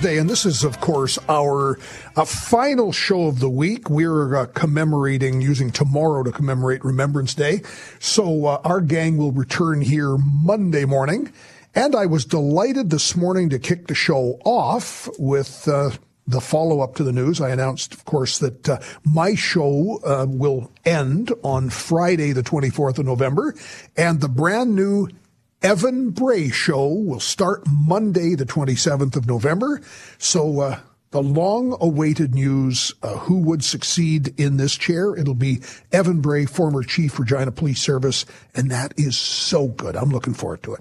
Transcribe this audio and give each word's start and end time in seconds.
Thursday, 0.00 0.18
and 0.18 0.30
this 0.30 0.46
is, 0.46 0.64
of 0.64 0.80
course, 0.80 1.18
our 1.28 1.78
uh, 2.16 2.24
final 2.24 2.90
show 2.90 3.26
of 3.26 3.38
the 3.38 3.50
week. 3.50 3.90
We're 3.90 4.34
uh, 4.34 4.46
commemorating, 4.46 5.42
using 5.42 5.70
tomorrow 5.70 6.22
to 6.22 6.32
commemorate 6.32 6.82
Remembrance 6.82 7.34
Day. 7.34 7.60
So 7.98 8.46
uh, 8.46 8.62
our 8.64 8.80
gang 8.80 9.18
will 9.18 9.32
return 9.32 9.82
here 9.82 10.16
Monday 10.16 10.86
morning. 10.86 11.30
And 11.74 11.94
I 11.94 12.06
was 12.06 12.24
delighted 12.24 12.88
this 12.88 13.14
morning 13.14 13.50
to 13.50 13.58
kick 13.58 13.88
the 13.88 13.94
show 13.94 14.40
off 14.46 15.06
with 15.18 15.68
uh, 15.68 15.90
the 16.26 16.40
follow 16.40 16.80
up 16.80 16.94
to 16.94 17.04
the 17.04 17.12
news. 17.12 17.38
I 17.38 17.50
announced, 17.50 17.92
of 17.92 18.06
course, 18.06 18.38
that 18.38 18.70
uh, 18.70 18.80
my 19.04 19.34
show 19.34 20.00
uh, 20.02 20.24
will 20.26 20.70
end 20.86 21.30
on 21.42 21.68
Friday, 21.68 22.32
the 22.32 22.42
24th 22.42 22.98
of 22.98 23.04
November, 23.04 23.54
and 23.98 24.22
the 24.22 24.28
brand 24.30 24.74
new 24.74 25.08
Evan 25.62 26.08
Bray 26.08 26.48
show 26.48 26.88
will 26.88 27.20
start 27.20 27.64
Monday, 27.70 28.34
the 28.34 28.46
27th 28.46 29.14
of 29.14 29.26
November. 29.26 29.82
So, 30.16 30.60
uh, 30.60 30.80
the 31.12 31.20
long 31.22 31.76
awaited 31.80 32.34
news 32.36 32.92
uh, 33.02 33.16
who 33.18 33.38
would 33.38 33.64
succeed 33.64 34.32
in 34.40 34.58
this 34.58 34.76
chair. 34.76 35.16
It'll 35.16 35.34
be 35.34 35.60
Evan 35.90 36.20
Bray, 36.20 36.46
former 36.46 36.84
chief 36.84 37.18
Regina 37.18 37.50
Police 37.50 37.82
Service, 37.82 38.24
and 38.54 38.70
that 38.70 38.94
is 38.96 39.18
so 39.18 39.66
good. 39.68 39.96
I'm 39.96 40.10
looking 40.10 40.34
forward 40.34 40.62
to 40.62 40.74
it. 40.74 40.80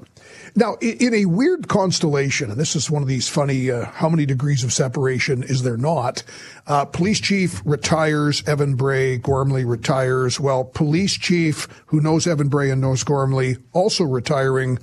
Now, 0.56 0.76
i- 0.84 0.98
in 1.00 1.16
a 1.16 1.26
weird 1.26 1.68
constellation, 1.68 2.52
and 2.52 2.60
this 2.60 2.76
is 2.76 2.92
one 2.92 3.02
of 3.02 3.08
these 3.08 3.28
funny, 3.28 3.72
uh, 3.72 3.86
how 3.86 4.08
many 4.08 4.28
degrees 4.28 4.64
of 4.64 4.72
separation 4.72 5.42
is 5.42 5.64
there 5.64 5.78
not? 5.78 6.22
Uh, 6.68 6.86
police 6.86 7.20
chief 7.20 7.64
retires, 7.66 8.44
Evan 8.48 8.76
Bray, 8.76 9.18
Gormley 9.18 9.66
retires. 9.66 10.40
Well, 10.40 10.64
police 10.64 11.18
chief 11.18 11.68
who 11.88 12.02
knows 12.02 12.28
Evan 12.28 12.50
Bray 12.50 12.70
and 12.70 12.82
knows 12.82 13.04
Gormley 13.04 13.58
also 13.74 14.04
retiring, 14.04 14.78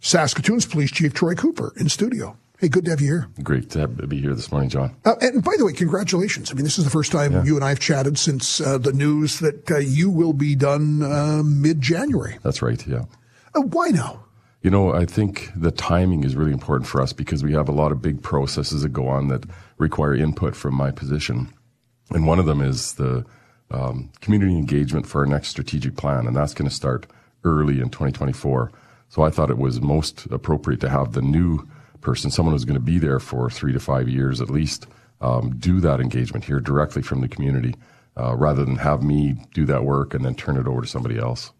Saskatoon's 0.00 0.66
police 0.66 0.90
chief, 0.90 1.14
Troy 1.14 1.34
Cooper, 1.36 1.72
in 1.76 1.88
studio. 1.88 2.36
Hey, 2.62 2.68
good 2.68 2.84
to 2.84 2.92
have 2.92 3.00
you 3.00 3.08
here. 3.08 3.28
Great 3.42 3.70
to 3.70 3.80
have, 3.80 4.08
be 4.08 4.20
here 4.20 4.34
this 4.36 4.52
morning, 4.52 4.70
John. 4.70 4.94
Uh, 5.04 5.16
and 5.20 5.42
by 5.42 5.50
the 5.58 5.64
way, 5.64 5.72
congratulations. 5.72 6.52
I 6.52 6.54
mean, 6.54 6.62
this 6.62 6.78
is 6.78 6.84
the 6.84 6.90
first 6.90 7.10
time 7.10 7.44
you 7.44 7.56
and 7.56 7.64
I 7.64 7.70
have 7.70 7.80
chatted 7.80 8.16
since 8.16 8.60
uh, 8.60 8.78
the 8.78 8.92
news 8.92 9.40
that 9.40 9.68
uh, 9.68 9.78
you 9.78 10.08
will 10.08 10.32
be 10.32 10.54
done 10.54 11.02
uh, 11.02 11.42
mid 11.44 11.80
January. 11.80 12.38
That's 12.44 12.62
right, 12.62 12.86
yeah. 12.86 13.06
Uh, 13.52 13.62
why 13.62 13.88
now? 13.88 14.26
You 14.62 14.70
know, 14.70 14.94
I 14.94 15.06
think 15.06 15.50
the 15.56 15.72
timing 15.72 16.22
is 16.22 16.36
really 16.36 16.52
important 16.52 16.88
for 16.88 17.02
us 17.02 17.12
because 17.12 17.42
we 17.42 17.52
have 17.52 17.68
a 17.68 17.72
lot 17.72 17.90
of 17.90 18.00
big 18.00 18.22
processes 18.22 18.82
that 18.82 18.90
go 18.90 19.08
on 19.08 19.26
that 19.26 19.44
require 19.78 20.14
input 20.14 20.54
from 20.54 20.76
my 20.76 20.92
position. 20.92 21.52
And 22.10 22.28
one 22.28 22.38
of 22.38 22.46
them 22.46 22.60
is 22.60 22.92
the 22.92 23.26
um, 23.72 24.12
community 24.20 24.56
engagement 24.56 25.08
for 25.08 25.22
our 25.22 25.26
next 25.26 25.48
strategic 25.48 25.96
plan, 25.96 26.28
and 26.28 26.36
that's 26.36 26.54
going 26.54 26.68
to 26.68 26.74
start 26.74 27.08
early 27.42 27.80
in 27.80 27.90
2024. 27.90 28.70
So 29.08 29.22
I 29.22 29.30
thought 29.30 29.50
it 29.50 29.58
was 29.58 29.80
most 29.80 30.26
appropriate 30.26 30.80
to 30.82 30.90
have 30.90 31.14
the 31.14 31.22
new 31.22 31.66
person, 32.02 32.30
someone 32.30 32.54
who's 32.54 32.64
going 32.64 32.74
to 32.74 32.80
be 32.80 32.98
there 32.98 33.18
for 33.18 33.48
three 33.48 33.72
to 33.72 33.80
five 33.80 34.08
years 34.08 34.40
at 34.40 34.50
least, 34.50 34.86
um, 35.20 35.56
do 35.58 35.80
that 35.80 36.00
engagement 36.00 36.44
here 36.44 36.60
directly 36.60 37.02
from 37.02 37.20
the 37.20 37.28
community, 37.28 37.74
uh, 38.16 38.34
rather 38.36 38.64
than 38.64 38.76
have 38.76 39.02
me 39.02 39.36
do 39.54 39.64
that 39.64 39.84
work 39.84 40.12
and 40.12 40.24
then 40.24 40.34
turn 40.34 40.56
it 40.56 40.66
over 40.66 40.82
to 40.82 40.86
somebody 40.86 41.18
else. 41.18 41.52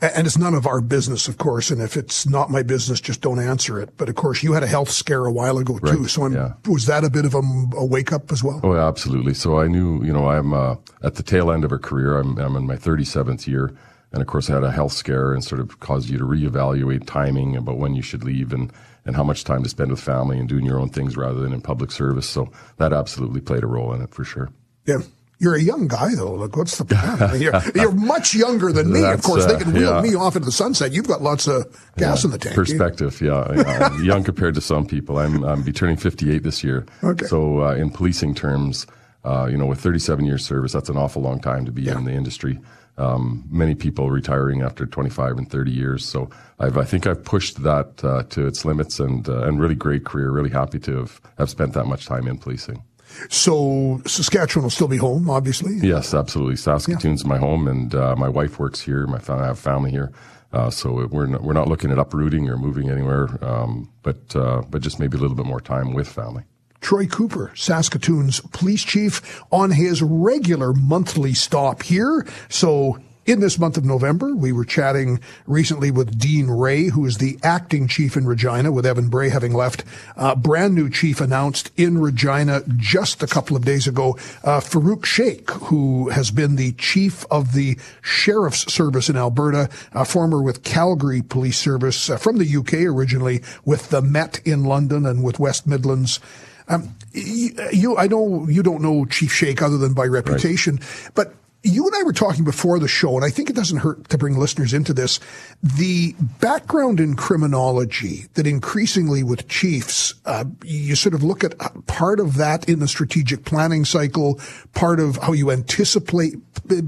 And 0.00 0.26
it's 0.26 0.36
none 0.36 0.54
of 0.54 0.66
our 0.66 0.80
business, 0.80 1.28
of 1.28 1.38
course. 1.38 1.70
And 1.70 1.80
if 1.80 1.96
it's 1.96 2.26
not 2.26 2.50
my 2.50 2.62
business, 2.62 3.00
just 3.00 3.20
don't 3.20 3.38
answer 3.38 3.80
it. 3.80 3.96
But 3.96 4.08
of 4.08 4.16
course, 4.16 4.42
you 4.42 4.52
had 4.52 4.62
a 4.62 4.66
health 4.66 4.90
scare 4.90 5.24
a 5.24 5.32
while 5.32 5.56
ago 5.56 5.78
too. 5.78 6.08
So 6.08 6.24
I'm, 6.24 6.34
yeah. 6.34 6.54
was 6.66 6.86
that 6.86 7.04
a 7.04 7.10
bit 7.10 7.24
of 7.24 7.34
a, 7.34 7.42
a 7.76 7.84
wake 7.84 8.12
up 8.12 8.32
as 8.32 8.42
well? 8.42 8.60
Oh, 8.64 8.74
absolutely. 8.74 9.34
So 9.34 9.60
I 9.60 9.68
knew, 9.68 10.02
you 10.02 10.12
know, 10.12 10.28
I'm 10.28 10.52
uh, 10.52 10.76
at 11.02 11.14
the 11.14 11.22
tail 11.22 11.50
end 11.50 11.64
of 11.64 11.72
a 11.72 11.78
career. 11.78 12.18
I'm, 12.18 12.36
I'm 12.38 12.56
in 12.56 12.66
my 12.66 12.76
37th 12.76 13.46
year. 13.46 13.72
And 14.12 14.20
of 14.20 14.28
course, 14.28 14.46
had 14.46 14.62
a 14.62 14.70
health 14.70 14.92
scare 14.92 15.32
and 15.32 15.42
sort 15.42 15.60
of 15.60 15.80
caused 15.80 16.08
you 16.08 16.18
to 16.18 16.24
reevaluate 16.24 17.06
timing 17.06 17.56
about 17.56 17.78
when 17.78 17.94
you 17.94 18.02
should 18.02 18.24
leave 18.24 18.52
and, 18.52 18.72
and 19.06 19.16
how 19.16 19.24
much 19.24 19.44
time 19.44 19.62
to 19.62 19.68
spend 19.68 19.90
with 19.90 20.00
family 20.00 20.38
and 20.38 20.48
doing 20.48 20.66
your 20.66 20.78
own 20.78 20.90
things 20.90 21.16
rather 21.16 21.40
than 21.40 21.52
in 21.52 21.62
public 21.62 21.90
service. 21.90 22.28
So 22.28 22.52
that 22.76 22.92
absolutely 22.92 23.40
played 23.40 23.64
a 23.64 23.66
role 23.66 23.92
in 23.94 24.02
it 24.02 24.10
for 24.10 24.24
sure. 24.24 24.50
Yeah. 24.86 24.98
You're 25.38 25.56
a 25.56 25.60
young 25.60 25.88
guy 25.88 26.14
though. 26.14 26.34
Like, 26.34 26.56
what's 26.56 26.78
the 26.78 26.84
plan? 26.84 27.20
I 27.20 27.32
mean, 27.32 27.42
you're, 27.42 27.60
you're 27.74 27.90
much 27.90 28.32
younger 28.32 28.70
than 28.70 28.92
me. 28.92 29.00
Of 29.00 29.06
That's, 29.06 29.26
course, 29.26 29.44
they 29.46 29.54
uh, 29.54 29.58
can 29.58 29.72
wheel 29.72 29.96
yeah. 29.96 30.00
me 30.00 30.14
off 30.14 30.36
into 30.36 30.46
the 30.46 30.52
sunset. 30.52 30.92
You've 30.92 31.08
got 31.08 31.20
lots 31.20 31.48
of 31.48 31.66
gas 31.96 32.22
in 32.22 32.30
the 32.30 32.38
tank. 32.38 32.54
Perspective, 32.54 33.20
yeah. 33.20 33.52
yeah. 33.56 33.88
I'm 33.90 34.04
young 34.04 34.22
compared 34.22 34.54
to 34.54 34.60
some 34.60 34.86
people. 34.86 35.18
I'm, 35.18 35.42
I'm 35.42 35.62
be 35.62 35.72
turning 35.72 35.96
58 35.96 36.44
this 36.44 36.62
year. 36.62 36.86
Okay. 37.02 37.26
So 37.26 37.64
uh, 37.64 37.74
in 37.74 37.90
policing 37.90 38.36
terms, 38.36 38.86
uh, 39.24 39.48
you 39.50 39.56
know, 39.56 39.66
with 39.66 39.80
37 39.80 40.24
years 40.24 40.46
service, 40.46 40.72
that's 40.72 40.88
an 40.88 40.96
awful 40.96 41.22
long 41.22 41.40
time 41.40 41.64
to 41.64 41.72
be 41.72 41.88
in 41.88 42.04
the 42.04 42.12
industry. 42.12 42.60
Um, 42.98 43.44
many 43.50 43.74
people 43.74 44.10
retiring 44.10 44.60
after 44.60 44.84
25 44.84 45.38
and 45.38 45.50
30 45.50 45.70
years. 45.70 46.04
So 46.04 46.28
I've, 46.58 46.76
I 46.76 46.84
think 46.84 47.06
I've 47.06 47.24
pushed 47.24 47.62
that 47.62 48.04
uh, 48.04 48.24
to 48.24 48.46
its 48.46 48.66
limits 48.66 49.00
and 49.00 49.26
uh, 49.28 49.44
and 49.44 49.58
really 49.58 49.74
great 49.74 50.04
career. 50.04 50.30
Really 50.30 50.50
happy 50.50 50.78
to 50.80 50.98
have, 50.98 51.20
have 51.38 51.48
spent 51.48 51.72
that 51.72 51.86
much 51.86 52.04
time 52.04 52.28
in 52.28 52.36
policing. 52.36 52.82
So 53.28 54.00
Saskatchewan 54.06 54.64
will 54.64 54.70
still 54.70 54.88
be 54.88 54.96
home, 54.96 55.30
obviously. 55.30 55.76
Yes, 55.76 56.14
absolutely. 56.14 56.56
Saskatoon's 56.56 57.24
my 57.24 57.38
home, 57.38 57.68
and 57.68 57.94
uh, 57.94 58.14
my 58.16 58.28
wife 58.28 58.58
works 58.58 58.80
here. 58.80 59.06
My 59.06 59.18
fa- 59.18 59.34
I 59.34 59.46
have 59.46 59.58
family 59.58 59.90
here, 59.90 60.12
uh, 60.52 60.70
so 60.70 61.06
we're 61.10 61.26
not, 61.26 61.42
we're 61.42 61.52
not 61.52 61.68
looking 61.68 61.90
at 61.90 61.98
uprooting 61.98 62.48
or 62.48 62.56
moving 62.56 62.90
anywhere, 62.90 63.28
um, 63.44 63.90
but 64.02 64.34
uh, 64.36 64.62
but 64.68 64.82
just 64.82 64.98
maybe 64.98 65.16
a 65.16 65.20
little 65.20 65.36
bit 65.36 65.46
more 65.46 65.60
time 65.60 65.92
with 65.94 66.08
family. 66.08 66.44
Troy 66.82 67.06
Cooper, 67.06 67.52
Saskatoon's 67.54 68.40
police 68.52 68.82
chief, 68.82 69.42
on 69.50 69.70
his 69.70 70.02
regular 70.02 70.74
monthly 70.74 71.32
stop 71.32 71.82
here. 71.82 72.26
So 72.50 72.98
in 73.24 73.38
this 73.38 73.56
month 73.56 73.76
of 73.76 73.84
November, 73.84 74.34
we 74.34 74.50
were 74.50 74.64
chatting 74.64 75.20
recently 75.46 75.92
with 75.92 76.18
Dean 76.18 76.48
Rae, 76.48 76.86
who 76.86 77.06
is 77.06 77.18
the 77.18 77.38
acting 77.44 77.86
chief 77.86 78.16
in 78.16 78.26
Regina, 78.26 78.72
with 78.72 78.84
Evan 78.84 79.08
Bray 79.08 79.28
having 79.28 79.54
left. 79.54 79.84
Uh, 80.16 80.34
brand 80.34 80.74
new 80.74 80.90
chief 80.90 81.20
announced 81.20 81.70
in 81.76 81.98
Regina 81.98 82.64
just 82.76 83.22
a 83.22 83.28
couple 83.28 83.56
of 83.56 83.64
days 83.64 83.86
ago, 83.86 84.18
uh, 84.42 84.58
Farooq 84.58 85.04
Sheikh, 85.04 85.48
who 85.50 86.08
has 86.08 86.32
been 86.32 86.56
the 86.56 86.72
chief 86.72 87.24
of 87.30 87.52
the 87.52 87.78
Sheriff's 88.00 88.72
Service 88.72 89.08
in 89.08 89.16
Alberta, 89.16 89.70
uh, 89.92 90.02
former 90.02 90.42
with 90.42 90.64
Calgary 90.64 91.22
Police 91.22 91.58
Service, 91.58 92.10
uh, 92.10 92.16
from 92.16 92.38
the 92.38 92.56
UK 92.56 92.92
originally, 92.92 93.40
with 93.64 93.90
the 93.90 94.02
Met 94.02 94.40
in 94.44 94.64
London 94.64 95.06
and 95.06 95.22
with 95.22 95.38
West 95.38 95.64
Midlands. 95.64 96.18
Um, 96.68 96.94
you, 97.12 97.50
you, 97.72 97.96
I 97.96 98.06
know 98.06 98.46
you 98.48 98.62
don't 98.62 98.82
know 98.82 99.04
Chief 99.04 99.32
Sheikh 99.32 99.62
other 99.62 99.78
than 99.78 99.94
by 99.94 100.06
reputation, 100.06 100.78
but 101.14 101.34
you 101.64 101.86
and 101.86 101.94
I 101.94 102.02
were 102.02 102.12
talking 102.12 102.44
before 102.44 102.78
the 102.78 102.88
show, 102.88 103.14
and 103.14 103.24
I 103.24 103.30
think 103.30 103.48
it 103.48 103.54
doesn't 103.54 103.78
hurt 103.78 104.08
to 104.08 104.18
bring 104.18 104.36
listeners 104.36 104.74
into 104.74 104.92
this. 104.92 105.20
The 105.62 106.14
background 106.40 106.98
in 106.98 107.14
criminology 107.14 108.26
that 108.34 108.46
increasingly 108.46 109.22
with 109.22 109.48
chiefs, 109.48 110.14
uh, 110.26 110.44
you 110.64 110.96
sort 110.96 111.14
of 111.14 111.22
look 111.22 111.44
at 111.44 111.54
part 111.86 112.18
of 112.18 112.36
that 112.36 112.68
in 112.68 112.80
the 112.80 112.88
strategic 112.88 113.44
planning 113.44 113.84
cycle, 113.84 114.40
part 114.74 114.98
of 114.98 115.16
how 115.18 115.32
you 115.32 115.50
anticipate 115.50 116.34
uh, 116.68 116.82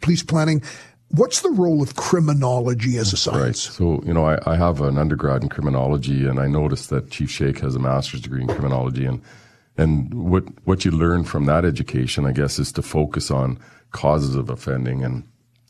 police 0.00 0.22
planning. 0.22 0.62
What's 1.10 1.40
the 1.40 1.50
role 1.50 1.82
of 1.82 1.96
criminology 1.96 2.98
as 2.98 3.12
a 3.12 3.16
science? 3.16 3.40
Right. 3.40 3.56
So 3.56 4.02
you 4.04 4.12
know, 4.12 4.26
I, 4.26 4.38
I 4.46 4.56
have 4.56 4.80
an 4.82 4.98
undergrad 4.98 5.42
in 5.42 5.48
criminology, 5.48 6.26
and 6.26 6.38
I 6.38 6.46
noticed 6.46 6.90
that 6.90 7.10
Chief 7.10 7.30
Sheikh 7.30 7.60
has 7.60 7.74
a 7.74 7.78
master's 7.78 8.20
degree 8.20 8.42
in 8.42 8.48
criminology, 8.48 9.06
and 9.06 9.22
and 9.78 10.12
what 10.12 10.44
what 10.64 10.84
you 10.84 10.90
learn 10.90 11.24
from 11.24 11.46
that 11.46 11.64
education, 11.64 12.26
I 12.26 12.32
guess, 12.32 12.58
is 12.58 12.72
to 12.72 12.82
focus 12.82 13.30
on 13.30 13.58
causes 13.92 14.34
of 14.34 14.50
offending 14.50 15.02
and 15.02 15.26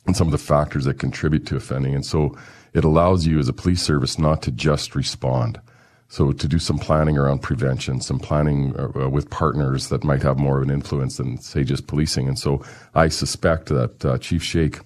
and 0.06 0.16
some 0.16 0.26
of 0.26 0.32
the 0.32 0.38
factors 0.38 0.86
that 0.86 0.98
contribute 0.98 1.46
to 1.46 1.56
offending, 1.56 1.94
and 1.94 2.04
so 2.04 2.36
it 2.74 2.84
allows 2.84 3.26
you 3.26 3.38
as 3.38 3.48
a 3.48 3.52
police 3.52 3.82
service 3.82 4.18
not 4.18 4.42
to 4.42 4.50
just 4.50 4.96
respond. 4.96 5.60
So 6.08 6.32
to 6.32 6.48
do 6.48 6.58
some 6.58 6.78
planning 6.78 7.18
around 7.18 7.42
prevention, 7.42 8.00
some 8.00 8.18
planning 8.18 8.74
uh, 8.76 8.88
uh, 8.98 9.08
with 9.10 9.28
partners 9.28 9.88
that 9.88 10.04
might 10.04 10.22
have 10.22 10.38
more 10.38 10.56
of 10.56 10.62
an 10.62 10.70
influence 10.70 11.18
than 11.18 11.38
say 11.38 11.64
just 11.64 11.86
policing. 11.86 12.26
And 12.26 12.38
so 12.38 12.64
I 12.94 13.08
suspect 13.08 13.66
that 13.66 14.04
uh, 14.04 14.16
Chief 14.16 14.42
Sheikh 14.42 14.80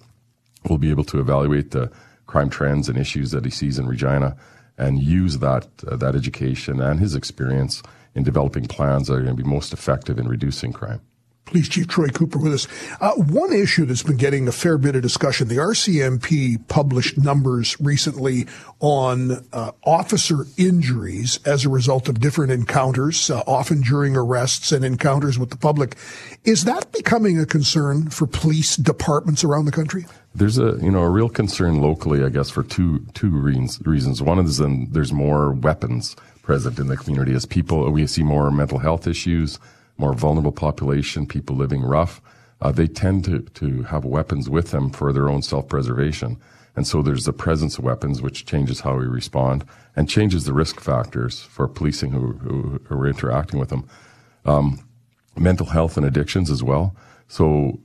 will 0.69 0.77
be 0.77 0.89
able 0.89 1.03
to 1.05 1.19
evaluate 1.19 1.71
the 1.71 1.91
crime 2.25 2.49
trends 2.49 2.89
and 2.89 2.97
issues 2.97 3.31
that 3.31 3.45
he 3.45 3.51
sees 3.51 3.77
in 3.77 3.87
Regina 3.87 4.35
and 4.77 5.01
use 5.01 5.39
that 5.39 5.67
uh, 5.87 5.95
that 5.97 6.15
education 6.15 6.81
and 6.81 6.99
his 6.99 7.15
experience 7.15 7.83
in 8.15 8.23
developing 8.23 8.65
plans 8.65 9.07
that 9.07 9.15
are 9.15 9.21
going 9.21 9.35
to 9.35 9.43
be 9.43 9.49
most 9.49 9.73
effective 9.73 10.17
in 10.17 10.27
reducing 10.27 10.71
crime. 10.71 11.01
Police 11.45 11.67
Chief 11.69 11.87
Troy 11.87 12.07
Cooper 12.07 12.39
with 12.39 12.53
us. 12.53 12.67
Uh, 13.01 13.13
one 13.15 13.51
issue 13.51 13.85
that's 13.85 14.01
been 14.01 14.17
getting 14.17 14.47
a 14.47 14.51
fair 14.51 14.77
bit 14.77 14.95
of 14.95 15.01
discussion, 15.01 15.49
the 15.49 15.57
RCMP 15.57 16.67
published 16.67 17.17
numbers 17.17 17.79
recently 17.79 18.47
on 18.79 19.45
uh, 19.51 19.71
officer 19.85 20.45
injuries 20.57 21.39
as 21.45 21.65
a 21.65 21.69
result 21.69 22.07
of 22.07 22.19
different 22.19 22.51
encounters, 22.51 23.29
uh, 23.29 23.43
often 23.45 23.81
during 23.81 24.15
arrests 24.15 24.71
and 24.71 24.85
encounters 24.85 25.37
with 25.37 25.49
the 25.49 25.57
public. 25.57 25.95
Is 26.45 26.63
that 26.63 26.91
becoming 26.91 27.39
a 27.39 27.45
concern 27.45 28.09
for 28.09 28.25
police 28.25 28.77
departments 28.77 29.43
around 29.43 29.65
the 29.65 29.71
country? 29.71 30.05
There's 30.33 30.57
a 30.57 30.79
you 30.81 30.89
know 30.89 31.01
a 31.01 31.09
real 31.09 31.29
concern 31.29 31.81
locally, 31.81 32.23
I 32.23 32.29
guess, 32.29 32.49
for 32.49 32.63
two 32.63 33.05
two 33.13 33.29
reasons. 33.29 34.21
One 34.21 34.39
is 34.39 34.57
then 34.57 34.87
there's 34.91 35.13
more 35.13 35.51
weapons 35.51 36.15
present 36.41 36.79
in 36.79 36.87
the 36.87 36.97
community 36.97 37.33
as 37.33 37.45
people 37.45 37.89
we 37.91 38.07
see 38.07 38.23
more 38.23 38.49
mental 38.49 38.79
health 38.79 39.07
issues 39.07 39.59
more 40.03 40.13
vulnerable 40.13 40.51
population, 40.67 41.25
people 41.25 41.55
living 41.55 41.83
rough, 41.95 42.13
uh, 42.61 42.71
they 42.79 42.87
tend 42.87 43.23
to, 43.25 43.39
to 43.61 43.67
have 43.83 44.03
weapons 44.17 44.45
with 44.55 44.67
them 44.71 44.89
for 44.89 45.13
their 45.13 45.27
own 45.29 45.41
self-preservation. 45.41 46.31
And 46.75 46.85
so 46.85 47.01
there's 47.01 47.25
the 47.25 47.39
presence 47.45 47.77
of 47.77 47.83
weapons, 47.91 48.21
which 48.21 48.45
changes 48.51 48.81
how 48.81 48.93
we 48.97 49.05
respond 49.05 49.63
and 49.95 50.09
changes 50.09 50.43
the 50.43 50.53
risk 50.53 50.75
factors 50.79 51.33
for 51.55 51.67
policing 51.67 52.11
who, 52.11 52.33
who, 52.43 52.81
who 52.85 52.95
are 52.99 53.07
interacting 53.07 53.59
with 53.61 53.69
them. 53.69 53.83
Um, 54.45 54.65
mental 55.49 55.67
health 55.67 55.97
and 55.97 56.05
addictions 56.05 56.51
as 56.51 56.61
well. 56.61 56.85
So 57.27 57.79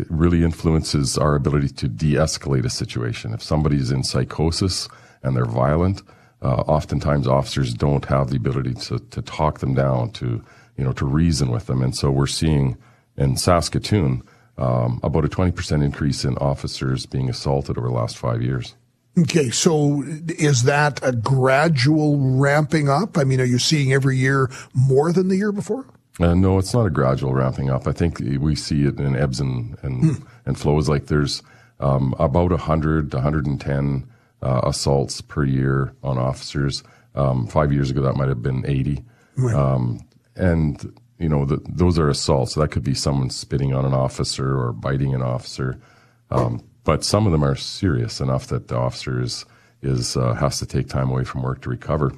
it 0.00 0.06
really 0.24 0.42
influences 0.50 1.18
our 1.18 1.34
ability 1.34 1.68
to 1.80 1.88
de-escalate 1.88 2.64
a 2.64 2.70
situation. 2.70 3.34
If 3.34 3.42
somebody's 3.42 3.90
in 3.90 4.02
psychosis 4.02 4.88
and 5.22 5.36
they're 5.36 5.44
violent, 5.66 6.02
uh, 6.40 6.62
oftentimes 6.76 7.26
officers 7.26 7.74
don't 7.74 8.06
have 8.06 8.30
the 8.30 8.36
ability 8.36 8.74
to, 8.86 8.98
to 9.14 9.20
talk 9.22 9.58
them 9.58 9.74
down, 9.74 10.12
to 10.12 10.42
you 10.78 10.84
know, 10.84 10.92
to 10.92 11.04
reason 11.04 11.50
with 11.50 11.66
them. 11.66 11.82
And 11.82 11.94
so 11.94 12.10
we're 12.10 12.26
seeing 12.26 12.78
in 13.16 13.36
Saskatoon 13.36 14.22
um, 14.56 15.00
about 15.02 15.24
a 15.24 15.28
20% 15.28 15.84
increase 15.84 16.24
in 16.24 16.38
officers 16.38 17.04
being 17.04 17.28
assaulted 17.28 17.76
over 17.76 17.88
the 17.88 17.94
last 17.94 18.16
five 18.16 18.40
years. 18.40 18.74
Okay, 19.18 19.50
so 19.50 20.04
is 20.38 20.62
that 20.62 21.00
a 21.02 21.12
gradual 21.12 22.18
ramping 22.18 22.88
up? 22.88 23.18
I 23.18 23.24
mean, 23.24 23.40
are 23.40 23.44
you 23.44 23.58
seeing 23.58 23.92
every 23.92 24.16
year 24.16 24.48
more 24.74 25.12
than 25.12 25.28
the 25.28 25.36
year 25.36 25.50
before? 25.50 25.86
Uh, 26.20 26.34
no, 26.34 26.58
it's 26.58 26.74
not 26.74 26.86
a 26.86 26.90
gradual 26.90 27.34
ramping 27.34 27.70
up. 27.70 27.86
I 27.88 27.92
think 27.92 28.20
we 28.20 28.54
see 28.54 28.84
it 28.84 28.98
in 28.98 29.16
ebbs 29.16 29.40
and 29.40 29.76
and, 29.82 30.04
hmm. 30.04 30.26
and 30.46 30.58
flows. 30.58 30.88
Like 30.88 31.06
there's 31.06 31.42
um, 31.80 32.14
about 32.18 32.50
100 32.50 33.10
to 33.12 33.16
110 33.16 34.08
uh, 34.42 34.60
assaults 34.64 35.20
per 35.20 35.44
year 35.44 35.94
on 36.02 36.18
officers. 36.18 36.82
Um, 37.14 37.46
five 37.48 37.72
years 37.72 37.90
ago, 37.90 38.02
that 38.02 38.14
might 38.14 38.28
have 38.28 38.42
been 38.42 38.64
80. 38.66 39.04
Right. 39.36 39.54
Um, 39.54 40.00
and 40.38 40.98
you 41.18 41.28
know 41.28 41.44
the, 41.44 41.60
those 41.68 41.98
are 41.98 42.08
assaults. 42.08 42.54
That 42.54 42.70
could 42.70 42.84
be 42.84 42.94
someone 42.94 43.30
spitting 43.30 43.74
on 43.74 43.84
an 43.84 43.94
officer 43.94 44.58
or 44.58 44.72
biting 44.72 45.14
an 45.14 45.22
officer, 45.22 45.78
um, 46.30 46.62
but 46.84 47.04
some 47.04 47.26
of 47.26 47.32
them 47.32 47.44
are 47.44 47.56
serious 47.56 48.20
enough 48.20 48.46
that 48.46 48.68
the 48.68 48.76
officer 48.76 49.20
is, 49.20 49.44
is 49.82 50.16
uh, 50.16 50.34
has 50.34 50.58
to 50.60 50.66
take 50.66 50.88
time 50.88 51.10
away 51.10 51.24
from 51.24 51.42
work 51.42 51.60
to 51.62 51.70
recover. 51.70 52.12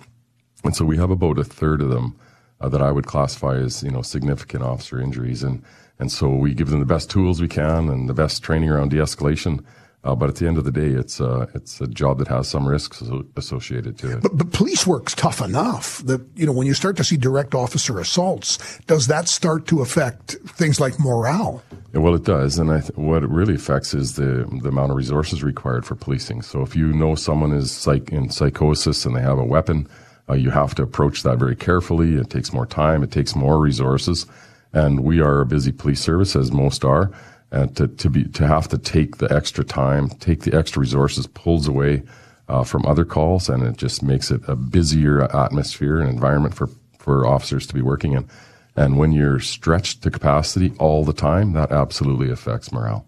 And 0.63 0.77
so 0.77 0.85
we 0.85 0.99
have 0.99 1.11
about 1.11 1.39
a 1.39 1.45
third 1.45 1.81
of 1.81 1.89
them 1.89 2.17
uh, 2.61 2.69
that 2.69 2.83
I 2.83 2.93
would 2.93 3.07
classify 3.07 3.57
as 3.57 3.83
you 3.83 3.91
know 3.91 4.03
significant 4.03 4.63
officer 4.63 5.01
injuries, 5.01 5.43
and 5.43 5.63
and 5.99 6.13
so 6.13 6.29
we 6.29 6.55
give 6.55 6.71
them 6.71 6.81
the 6.81 6.87
best 6.87 7.11
tools 7.11 7.41
we 7.41 7.49
can 7.49 7.89
and 7.89 8.09
the 8.09 8.15
best 8.15 8.43
training 8.43 8.71
around 8.71 8.91
de-escalation. 8.91 9.65
Uh, 10.03 10.15
but 10.15 10.31
at 10.31 10.37
the 10.37 10.47
end 10.47 10.57
of 10.57 10.65
the 10.65 10.73
day, 10.73 10.89
it's 10.89 11.21
a, 11.21 11.27
uh, 11.27 11.47
it's 11.55 11.79
a 11.81 11.87
job 11.87 12.17
that 12.19 12.29
has 12.29 12.49
some 12.49 12.67
risks 12.67 13.03
associated 13.37 13.99
to 13.99 14.13
it. 14.13 14.23
But, 14.23 14.37
but 14.37 14.51
police 14.51 14.87
work's 14.87 15.15
tough 15.15 15.43
enough 15.43 15.99
that, 15.99 16.23
you 16.35 16.47
know, 16.47 16.53
when 16.53 16.67
you 16.67 16.73
start 16.73 16.97
to 16.97 17.05
see 17.05 17.19
direct 17.19 17.55
officer 17.55 18.01
assaults, 18.01 18.79
does 18.87 19.09
that 19.09 19.29
start 19.29 19.67
to 19.67 19.83
affect 19.83 20.37
things 20.47 20.81
like 20.81 20.99
morale? 20.99 21.63
Yeah, 21.93 22.01
well, 22.01 22.15
it 22.15 22.25
does. 22.25 22.59
And 22.59 22.71
th- 22.71 22.97
what 22.97 23.23
it 23.23 23.29
really 23.29 23.57
affects 23.57 23.93
is 23.93 24.17
the, 24.17 24.49
the 24.63 24.71
amount 24.71 24.91
of 24.91 24.97
resources 24.97 25.45
required 25.45 25.85
for 25.85 25.97
policing. 25.97 26.41
So 26.43 26.63
if 26.63 26.75
you 26.75 26.95
know 26.95 27.15
someone 27.15 27.53
is 27.53 27.71
psych- 27.71 28.11
in 28.11 28.31
psychosis 28.31 29.05
and 29.05 29.15
they 29.15 29.21
have 29.21 29.39
a 29.39 29.45
weapon, 29.45 29.87
uh, 30.31 30.35
you 30.35 30.49
have 30.49 30.75
to 30.77 30.83
approach 30.83 31.25
that 31.25 31.37
very 31.39 31.57
carefully. 31.57 32.15
It 32.15 32.31
takes 32.31 32.55
more 32.55 32.67
time. 32.67 33.03
It 33.03 33.11
takes 33.11 33.37
more 33.37 33.61
resources. 33.61 34.25
And 34.73 35.01
we 35.01 35.21
are 35.21 35.43
a 35.43 35.47
busy 35.47 35.73
police 35.73 36.01
service, 36.01 36.35
as 36.37 36.53
most 36.53 36.87
are 36.87 37.11
and 37.51 37.77
to, 37.77 37.89
to 37.89 38.11
be 38.11 38.25
to 38.25 38.47
have 38.47 38.69
to 38.69 38.79
take 38.79 39.17
the 39.17 39.33
extra 39.33 39.65
time, 39.65 40.09
take 40.09 40.43
the 40.43 40.57
extra 40.57 40.81
resources, 40.81 41.27
pulls 41.27 41.67
away 41.67 42.03
uh, 42.49 42.65
from 42.65 42.87
other 42.87 43.05
calls, 43.05 43.49
and 43.49 43.63
it 43.63 43.77
just 43.77 44.03
makes 44.03 44.31
it 44.31 44.41
a 44.49 44.57
busier 44.57 45.23
atmosphere 45.35 46.01
and 46.01 46.09
environment 46.09 46.55
for 46.55 46.69
for 46.99 47.27
officers 47.27 47.67
to 47.67 47.75
be 47.75 47.83
working 47.83 48.13
in. 48.13 48.29
And 48.77 48.99
when 48.99 49.13
you're 49.13 49.41
stretched 49.41 50.03
to 50.03 50.11
capacity 50.11 50.73
all 50.79 51.05
the 51.05 51.13
time, 51.13 51.53
that 51.53 51.73
absolutely 51.73 52.31
affects 52.31 52.73
morale. 52.73 53.07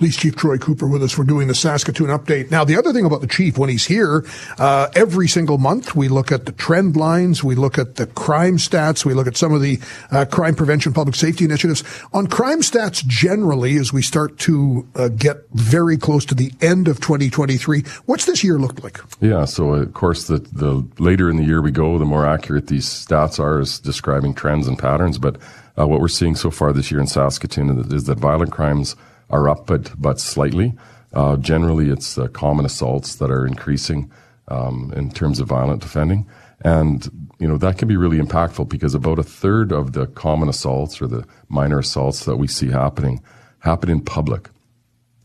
Police 0.00 0.16
Chief 0.16 0.34
Troy 0.34 0.56
Cooper 0.56 0.88
with 0.88 1.02
us. 1.02 1.18
We're 1.18 1.24
doing 1.24 1.46
the 1.46 1.54
Saskatoon 1.54 2.06
update. 2.06 2.50
Now, 2.50 2.64
the 2.64 2.74
other 2.74 2.90
thing 2.90 3.04
about 3.04 3.20
the 3.20 3.26
chief, 3.26 3.58
when 3.58 3.68
he's 3.68 3.84
here, 3.84 4.24
uh, 4.56 4.88
every 4.94 5.28
single 5.28 5.58
month 5.58 5.94
we 5.94 6.08
look 6.08 6.32
at 6.32 6.46
the 6.46 6.52
trend 6.52 6.96
lines, 6.96 7.44
we 7.44 7.54
look 7.54 7.76
at 7.76 7.96
the 7.96 8.06
crime 8.06 8.56
stats, 8.56 9.04
we 9.04 9.12
look 9.12 9.26
at 9.26 9.36
some 9.36 9.52
of 9.52 9.60
the 9.60 9.78
uh, 10.10 10.24
crime 10.24 10.54
prevention, 10.54 10.94
public 10.94 11.14
safety 11.16 11.44
initiatives. 11.44 11.84
On 12.14 12.26
crime 12.26 12.62
stats 12.62 13.06
generally, 13.06 13.76
as 13.76 13.92
we 13.92 14.00
start 14.00 14.38
to 14.38 14.88
uh, 14.94 15.08
get 15.08 15.46
very 15.50 15.98
close 15.98 16.24
to 16.24 16.34
the 16.34 16.50
end 16.62 16.88
of 16.88 16.98
2023, 17.00 17.82
what's 18.06 18.24
this 18.24 18.42
year 18.42 18.58
looked 18.58 18.82
like? 18.82 19.00
Yeah, 19.20 19.44
so 19.44 19.74
of 19.74 19.92
course, 19.92 20.28
the, 20.28 20.38
the 20.38 20.82
later 20.98 21.28
in 21.28 21.36
the 21.36 21.44
year 21.44 21.60
we 21.60 21.72
go, 21.72 21.98
the 21.98 22.06
more 22.06 22.24
accurate 22.24 22.68
these 22.68 22.86
stats 22.86 23.38
are 23.38 23.60
as 23.60 23.78
describing 23.78 24.32
trends 24.32 24.66
and 24.66 24.78
patterns. 24.78 25.18
But 25.18 25.36
uh, 25.78 25.86
what 25.86 26.00
we're 26.00 26.08
seeing 26.08 26.36
so 26.36 26.50
far 26.50 26.72
this 26.72 26.90
year 26.90 27.00
in 27.00 27.06
Saskatoon 27.06 27.92
is 27.92 28.04
that 28.04 28.18
violent 28.18 28.50
crimes– 28.50 28.96
are 29.30 29.48
up, 29.48 29.66
but 29.66 29.92
but 30.00 30.20
slightly. 30.20 30.74
Uh, 31.12 31.36
generally, 31.36 31.90
it's 31.90 32.16
uh, 32.18 32.28
common 32.28 32.64
assaults 32.64 33.16
that 33.16 33.30
are 33.30 33.46
increasing 33.46 34.10
um, 34.48 34.92
in 34.94 35.10
terms 35.10 35.40
of 35.40 35.48
violent 35.48 35.84
offending, 35.84 36.26
and 36.60 37.08
you 37.38 37.48
know 37.48 37.56
that 37.56 37.78
can 37.78 37.88
be 37.88 37.96
really 37.96 38.18
impactful 38.18 38.68
because 38.68 38.94
about 38.94 39.18
a 39.18 39.24
third 39.24 39.72
of 39.72 39.92
the 39.92 40.06
common 40.06 40.48
assaults 40.48 41.00
or 41.00 41.06
the 41.06 41.24
minor 41.48 41.78
assaults 41.78 42.24
that 42.26 42.36
we 42.36 42.46
see 42.46 42.70
happening 42.70 43.22
happen 43.60 43.88
in 43.90 44.00
public. 44.00 44.50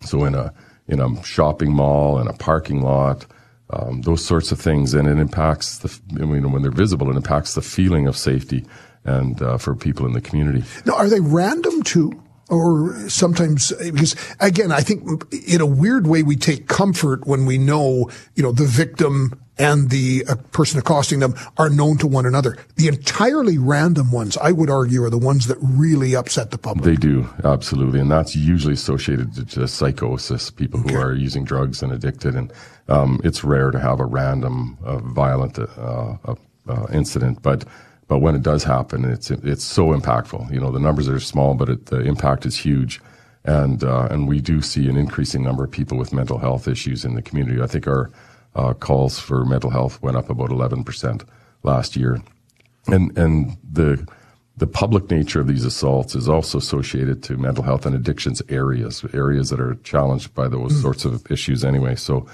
So 0.01 0.23
in 0.25 0.35
a 0.35 0.53
in 0.87 0.99
a 0.99 1.23
shopping 1.23 1.71
mall, 1.71 2.19
in 2.19 2.27
a 2.27 2.33
parking 2.33 2.81
lot, 2.81 3.25
um, 3.71 4.01
those 4.01 4.23
sorts 4.23 4.51
of 4.51 4.59
things, 4.59 4.93
and 4.93 5.07
it 5.07 5.17
impacts 5.17 5.79
the. 5.79 5.99
I 6.21 6.25
mean, 6.25 6.51
when 6.51 6.61
they're 6.61 6.71
visible, 6.71 7.09
it 7.09 7.15
impacts 7.15 7.55
the 7.55 7.61
feeling 7.61 8.07
of 8.07 8.17
safety 8.17 8.65
and 9.03 9.41
uh, 9.41 9.57
for 9.57 9.75
people 9.75 10.05
in 10.05 10.13
the 10.13 10.21
community. 10.21 10.63
Now, 10.85 10.95
are 10.95 11.09
they 11.09 11.19
random 11.19 11.83
too? 11.83 12.23
Or 12.49 12.93
sometimes 13.09 13.71
because 13.81 14.15
again 14.39 14.71
i 14.71 14.81
think 14.81 15.23
in 15.47 15.61
a 15.61 15.65
weird 15.65 16.07
way 16.07 16.21
we 16.21 16.35
take 16.35 16.67
comfort 16.67 17.25
when 17.25 17.45
we 17.45 17.57
know 17.57 18.09
you 18.35 18.43
know 18.43 18.51
the 18.51 18.65
victim 18.65 19.39
and 19.57 19.89
the 19.89 20.25
uh, 20.27 20.35
person 20.51 20.79
accosting 20.79 21.19
them 21.19 21.33
are 21.57 21.69
known 21.69 21.97
to 21.97 22.07
one 22.07 22.25
another. 22.25 22.57
The 22.75 22.87
entirely 22.87 23.57
random 23.57 24.11
ones 24.11 24.37
i 24.37 24.51
would 24.51 24.69
argue 24.69 25.03
are 25.03 25.09
the 25.09 25.17
ones 25.17 25.47
that 25.47 25.57
really 25.61 26.15
upset 26.15 26.51
the 26.51 26.57
public. 26.57 26.85
They 26.85 26.95
do 26.95 27.27
absolutely. 27.43 27.99
And 27.99 28.11
that's 28.11 28.35
usually 28.35 28.73
associated 28.73 29.49
to 29.49 29.67
psychosis 29.67 30.49
people 30.49 30.79
who 30.79 30.89
okay. 30.89 30.97
are 30.97 31.13
using 31.13 31.43
drugs 31.43 31.81
and 31.81 31.91
addicted. 31.91 32.35
And 32.35 32.51
um, 32.87 33.19
it's 33.23 33.43
rare 33.43 33.71
to 33.71 33.79
have 33.79 33.99
a 33.99 34.05
random 34.05 34.77
uh, 34.83 34.97
violent 34.97 35.57
uh, 35.57 36.17
uh 36.67 36.87
incident. 36.91 37.41
But 37.41 37.65
but 38.07 38.19
when 38.19 38.35
it 38.35 38.43
does 38.43 38.63
happen, 38.63 39.05
it's 39.05 39.31
it's 39.31 39.63
so 39.63 39.87
impactful. 39.87 40.51
You 40.51 40.59
know, 40.59 40.71
the 40.71 40.79
numbers 40.79 41.09
are 41.09 41.19
small, 41.19 41.55
but 41.55 41.69
it, 41.69 41.87
the 41.87 42.01
impact 42.01 42.45
is 42.45 42.57
huge, 42.57 43.01
and 43.43 43.83
uh, 43.83 44.07
and 44.11 44.27
we 44.27 44.41
do 44.41 44.61
see 44.61 44.87
an 44.87 44.97
increasing 44.97 45.43
number 45.43 45.63
of 45.63 45.71
people 45.71 45.97
with 45.97 46.13
mental 46.13 46.37
health 46.37 46.67
issues 46.67 47.03
in 47.03 47.15
the 47.15 47.21
community. 47.21 47.61
I 47.61 47.67
think 47.67 47.87
our 47.87 48.11
uh, 48.55 48.73
calls 48.73 49.19
for 49.19 49.43
mental 49.45 49.71
health 49.71 50.01
went 50.01 50.17
up 50.17 50.29
about 50.29 50.51
eleven 50.51 50.83
percent 50.83 51.23
last 51.63 51.95
year, 51.95 52.21
and 52.87 53.17
and 53.17 53.57
the 53.71 54.07
the 54.57 54.67
public 54.67 55.09
nature 55.11 55.41
of 55.41 55.47
these 55.47 55.65
assaults 55.65 56.15
is 56.15 56.29
also 56.29 56.57
associated 56.59 57.21
to 57.23 57.37
mental 57.37 57.63
health 57.63 57.85
and 57.85 57.95
addictions 57.95 58.41
areas, 58.47 59.03
areas 59.13 59.49
that 59.49 59.59
are 59.59 59.75
challenged 59.83 60.33
by 60.33 60.47
those 60.47 60.73
mm. 60.73 60.81
sorts 60.81 61.03
of 61.05 61.29
issues 61.29 61.65
anyway. 61.65 61.95
So 61.95 62.25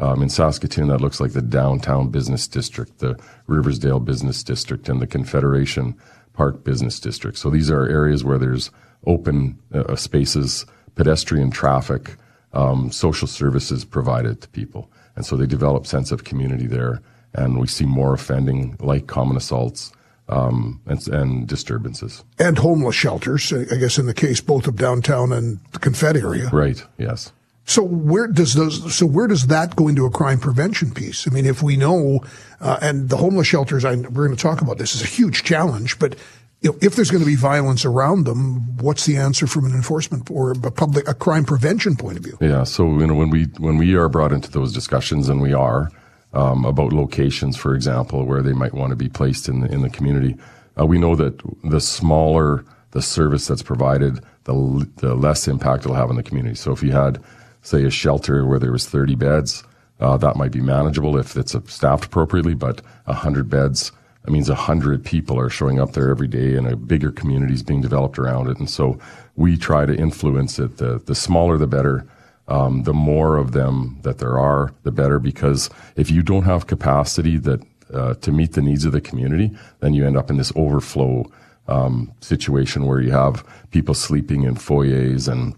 um, 0.00 0.22
in 0.22 0.30
Saskatoon, 0.30 0.88
that 0.88 1.00
looks 1.00 1.20
like 1.20 1.32
the 1.32 1.42
downtown 1.42 2.08
business 2.08 2.48
district, 2.48 2.98
the 2.98 3.20
Riversdale 3.46 4.00
business 4.00 4.42
district, 4.42 4.88
and 4.88 5.00
the 5.00 5.06
Confederation 5.06 5.94
Park 6.32 6.64
business 6.64 6.98
district. 6.98 7.36
So 7.36 7.50
these 7.50 7.70
are 7.70 7.86
areas 7.86 8.24
where 8.24 8.38
there's 8.38 8.70
open 9.06 9.58
uh, 9.72 9.94
spaces, 9.96 10.64
pedestrian 10.94 11.50
traffic, 11.50 12.16
um, 12.52 12.90
social 12.90 13.28
services 13.28 13.84
provided 13.84 14.40
to 14.40 14.48
people. 14.48 14.90
And 15.16 15.26
so 15.26 15.36
they 15.36 15.46
develop 15.46 15.86
sense 15.86 16.10
of 16.10 16.24
community 16.24 16.66
there. 16.66 17.02
And 17.34 17.60
we 17.60 17.66
see 17.66 17.84
more 17.84 18.14
offending 18.14 18.76
like 18.80 19.06
common 19.06 19.36
assaults, 19.36 19.92
um, 20.28 20.80
and, 20.86 21.06
and, 21.08 21.46
disturbances. 21.46 22.24
And 22.38 22.56
homeless 22.56 22.94
shelters, 22.94 23.52
I 23.52 23.76
guess, 23.76 23.98
in 23.98 24.06
the 24.06 24.14
case 24.14 24.40
both 24.40 24.66
of 24.66 24.76
downtown 24.76 25.32
and 25.32 25.58
the 25.72 25.78
Confed 25.78 26.16
area. 26.16 26.48
Right, 26.50 26.84
yes. 26.98 27.32
So 27.70 27.84
where 27.84 28.26
does 28.26 28.54
those? 28.54 28.96
So 28.96 29.06
where 29.06 29.28
does 29.28 29.46
that 29.46 29.76
go 29.76 29.86
into 29.86 30.04
a 30.04 30.10
crime 30.10 30.40
prevention 30.40 30.90
piece? 30.90 31.28
I 31.28 31.30
mean, 31.30 31.46
if 31.46 31.62
we 31.62 31.76
know, 31.76 32.18
uh, 32.60 32.78
and 32.82 33.08
the 33.08 33.16
homeless 33.16 33.46
shelters, 33.46 33.84
I, 33.84 33.94
we're 33.94 34.26
going 34.26 34.36
to 34.36 34.42
talk 34.42 34.60
about 34.60 34.78
this 34.78 34.96
is 34.96 35.02
a 35.02 35.06
huge 35.06 35.44
challenge, 35.44 36.00
but 36.00 36.16
you 36.62 36.72
know, 36.72 36.78
if 36.82 36.96
there's 36.96 37.12
going 37.12 37.22
to 37.22 37.26
be 37.26 37.36
violence 37.36 37.84
around 37.84 38.24
them, 38.24 38.76
what's 38.78 39.06
the 39.06 39.16
answer 39.16 39.46
from 39.46 39.66
an 39.66 39.72
enforcement 39.72 40.28
or 40.32 40.50
a 40.50 40.72
public 40.72 41.06
a 41.06 41.14
crime 41.14 41.44
prevention 41.44 41.94
point 41.94 42.18
of 42.18 42.24
view? 42.24 42.36
Yeah, 42.40 42.64
so 42.64 42.86
you 42.98 43.06
know 43.06 43.14
when 43.14 43.30
we 43.30 43.44
when 43.58 43.78
we 43.78 43.94
are 43.94 44.08
brought 44.08 44.32
into 44.32 44.50
those 44.50 44.72
discussions, 44.72 45.28
and 45.28 45.40
we 45.40 45.52
are 45.52 45.92
um, 46.32 46.64
about 46.64 46.92
locations, 46.92 47.56
for 47.56 47.76
example, 47.76 48.26
where 48.26 48.42
they 48.42 48.52
might 48.52 48.74
want 48.74 48.90
to 48.90 48.96
be 48.96 49.08
placed 49.08 49.48
in 49.48 49.60
the 49.60 49.72
in 49.72 49.82
the 49.82 49.90
community, 49.90 50.36
uh, 50.76 50.84
we 50.84 50.98
know 50.98 51.14
that 51.14 51.40
the 51.62 51.80
smaller 51.80 52.64
the 52.90 53.00
service 53.00 53.46
that's 53.46 53.62
provided, 53.62 54.18
the 54.42 54.90
the 54.96 55.14
less 55.14 55.46
impact 55.46 55.84
it'll 55.84 55.94
have 55.94 56.10
on 56.10 56.16
the 56.16 56.24
community. 56.24 56.56
So 56.56 56.72
if 56.72 56.82
you 56.82 56.90
had, 56.90 57.22
say, 57.62 57.84
a 57.84 57.90
shelter 57.90 58.46
where 58.46 58.58
there 58.58 58.72
was 58.72 58.86
30 58.86 59.14
beds, 59.14 59.64
uh, 60.00 60.16
that 60.16 60.36
might 60.36 60.52
be 60.52 60.60
manageable 60.60 61.16
if 61.16 61.36
it's 61.36 61.54
staffed 61.72 62.06
appropriately, 62.06 62.54
but 62.54 62.80
100 63.04 63.50
beds 63.50 63.92
that 64.24 64.30
means 64.30 64.48
a 64.48 64.54
hundred 64.54 65.04
people 65.04 65.38
are 65.40 65.48
showing 65.48 65.80
up 65.80 65.92
there 65.92 66.10
every 66.10 66.28
day 66.28 66.54
and 66.54 66.66
a 66.66 66.76
bigger 66.76 67.10
community 67.10 67.54
is 67.54 67.62
being 67.62 67.80
developed 67.80 68.18
around 68.18 68.48
it. 68.48 68.58
And 68.58 68.68
so 68.68 68.98
we 69.36 69.56
try 69.56 69.86
to 69.86 69.94
influence 69.94 70.58
it. 70.58 70.76
The, 70.76 70.98
the 70.98 71.14
smaller, 71.14 71.56
the 71.56 71.66
better. 71.66 72.06
Um, 72.48 72.82
the 72.82 72.92
more 72.92 73.36
of 73.36 73.52
them 73.52 73.98
that 74.02 74.18
there 74.18 74.38
are, 74.38 74.74
the 74.82 74.90
better. 74.90 75.18
Because 75.18 75.70
if 75.96 76.10
you 76.10 76.22
don't 76.22 76.42
have 76.42 76.66
capacity 76.66 77.38
that 77.38 77.62
uh, 77.94 78.14
to 78.14 78.32
meet 78.32 78.52
the 78.52 78.62
needs 78.62 78.84
of 78.84 78.92
the 78.92 79.00
community, 79.00 79.56
then 79.80 79.94
you 79.94 80.06
end 80.06 80.16
up 80.16 80.30
in 80.30 80.36
this 80.36 80.52
overflow 80.54 81.30
um, 81.68 82.12
situation 82.20 82.86
where 82.86 83.00
you 83.00 83.12
have 83.12 83.44
people 83.70 83.94
sleeping 83.94 84.42
in 84.42 84.56
foyers 84.56 85.28
and 85.28 85.54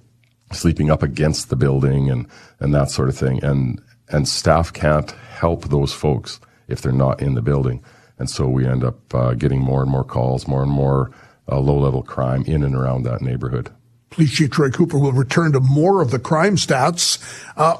sleeping 0.53 0.91
up 0.91 1.03
against 1.03 1.49
the 1.49 1.57
building 1.57 2.11
and 2.11 2.27
and 2.61 2.75
that 2.75 2.91
sort 2.91 3.09
of 3.09 3.17
thing. 3.17 3.43
And 3.43 3.81
and 4.09 4.29
staff 4.29 4.73
can't 4.73 5.11
help 5.11 5.65
those 5.65 5.93
folks 5.93 6.39
if 6.69 6.83
they're 6.83 6.93
not 6.93 7.21
in 7.21 7.35
the 7.35 7.43
building. 7.43 7.83
And 8.19 8.31
so 8.31 8.49
we 8.49 8.67
end 8.67 8.85
up 8.85 9.15
uh, 9.15 9.35
getting 9.35 9.61
more 9.61 9.83
and 9.83 9.91
more 9.91 10.05
calls, 10.05 10.47
more 10.47 10.63
and 10.63 10.71
more 10.71 11.11
uh, 11.51 11.59
low 11.59 11.79
level 11.79 12.03
crime 12.03 12.45
in 12.47 12.63
and 12.63 12.75
around 12.75 13.03
that 13.03 13.21
neighborhood. 13.21 13.71
Police 14.11 14.33
Chief 14.33 14.51
Troy 14.51 14.71
Cooper 14.71 14.99
will 14.99 15.13
return 15.13 15.53
to 15.53 15.61
more 15.61 16.03
of 16.03 16.11
the 16.11 16.19
crime 16.19 16.57
stats. 16.57 17.19
Uh, 17.57 17.77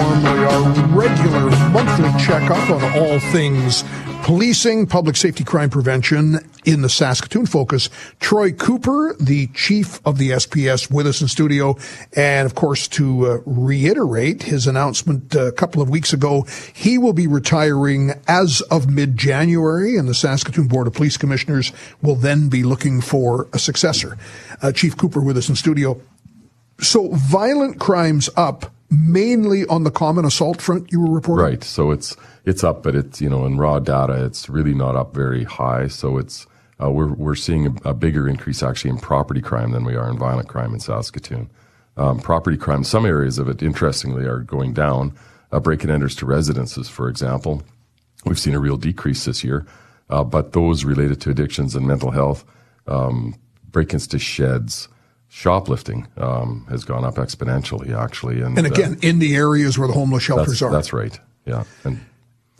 Our 0.00 0.46
uh, 0.46 0.86
regular 0.88 1.50
monthly 1.70 2.24
checkup 2.24 2.70
on 2.70 2.82
all 2.98 3.20
things 3.30 3.84
policing, 4.28 4.86
public 4.86 5.16
safety, 5.16 5.42
crime 5.42 5.70
prevention 5.70 6.38
in 6.66 6.82
the 6.82 6.88
Saskatoon 6.90 7.46
focus. 7.46 7.88
Troy 8.20 8.52
Cooper, 8.52 9.16
the 9.18 9.46
chief 9.54 10.06
of 10.06 10.18
the 10.18 10.32
SPS, 10.32 10.90
with 10.90 11.06
us 11.06 11.22
in 11.22 11.28
studio. 11.28 11.78
And 12.14 12.44
of 12.44 12.54
course, 12.54 12.88
to 12.88 13.26
uh, 13.26 13.38
reiterate 13.46 14.42
his 14.42 14.66
announcement 14.66 15.34
uh, 15.34 15.46
a 15.46 15.52
couple 15.52 15.80
of 15.80 15.88
weeks 15.88 16.12
ago, 16.12 16.42
he 16.74 16.98
will 16.98 17.14
be 17.14 17.26
retiring 17.26 18.12
as 18.28 18.60
of 18.70 18.90
mid-January 18.90 19.96
and 19.96 20.06
the 20.06 20.14
Saskatoon 20.14 20.68
Board 20.68 20.86
of 20.86 20.92
Police 20.92 21.16
Commissioners 21.16 21.72
will 22.02 22.16
then 22.16 22.50
be 22.50 22.64
looking 22.64 23.00
for 23.00 23.48
a 23.54 23.58
successor. 23.58 24.18
Uh, 24.60 24.72
chief 24.72 24.94
Cooper 24.94 25.22
with 25.22 25.38
us 25.38 25.48
in 25.48 25.56
studio. 25.56 25.98
So 26.82 27.08
violent 27.14 27.80
crimes 27.80 28.28
up 28.36 28.70
mainly 28.90 29.66
on 29.66 29.84
the 29.84 29.90
common 29.90 30.24
assault 30.24 30.60
front 30.60 30.92
you 30.92 31.00
were 31.00 31.14
reporting? 31.14 31.44
Right. 31.44 31.64
So 31.64 31.90
it's 31.90 32.16
it's 32.48 32.64
up, 32.64 32.82
but 32.82 32.94
it's 32.94 33.20
you 33.20 33.28
know 33.28 33.44
in 33.44 33.58
raw 33.58 33.78
data 33.78 34.24
it's 34.24 34.48
really 34.48 34.74
not 34.74 34.96
up 34.96 35.14
very 35.14 35.44
high. 35.44 35.86
So 35.88 36.18
it's 36.18 36.46
uh, 36.82 36.90
we're 36.90 37.12
we're 37.12 37.34
seeing 37.34 37.66
a, 37.66 37.90
a, 37.90 37.94
bigger 37.94 38.28
increase 38.28 38.62
actually 38.62 38.90
in 38.90 38.98
property 38.98 39.40
crime 39.40 39.72
than 39.72 39.84
we 39.84 39.96
are 39.96 40.10
in 40.10 40.18
violent 40.18 40.48
crime 40.48 40.72
in 40.72 40.80
Saskatoon. 40.80 41.50
Um, 41.96 42.20
property 42.20 42.56
crime, 42.56 42.84
some 42.84 43.04
areas 43.04 43.38
of 43.38 43.48
it, 43.48 43.62
interestingly, 43.62 44.24
are 44.24 44.40
going 44.40 44.72
down. 44.72 45.14
Uh, 45.50 45.58
break-in 45.58 45.90
enters 45.90 46.14
to 46.16 46.26
residences, 46.26 46.88
for 46.88 47.08
example, 47.08 47.62
we've 48.24 48.38
seen 48.38 48.54
a 48.54 48.60
real 48.60 48.76
decrease 48.76 49.24
this 49.24 49.42
year. 49.42 49.66
Uh, 50.10 50.22
but 50.22 50.52
those 50.52 50.84
related 50.84 51.20
to 51.22 51.30
addictions 51.30 51.74
and 51.74 51.86
mental 51.86 52.10
health, 52.10 52.44
um, 52.86 53.34
break-ins 53.64 54.06
to 54.06 54.18
sheds, 54.18 54.88
shoplifting 55.28 56.06
um, 56.18 56.66
has 56.68 56.84
gone 56.84 57.04
up 57.04 57.16
exponentially, 57.16 57.96
actually. 57.96 58.40
And, 58.42 58.56
and 58.56 58.66
again, 58.66 58.92
uh, 58.92 59.08
in 59.08 59.18
the 59.18 59.34
areas 59.34 59.78
where 59.78 59.88
the 59.88 59.94
homeless 59.94 60.22
shelters 60.22 60.60
that's, 60.60 60.62
are. 60.62 60.70
That's 60.70 60.92
right. 60.92 61.18
Yeah. 61.46 61.64
And 61.82 62.00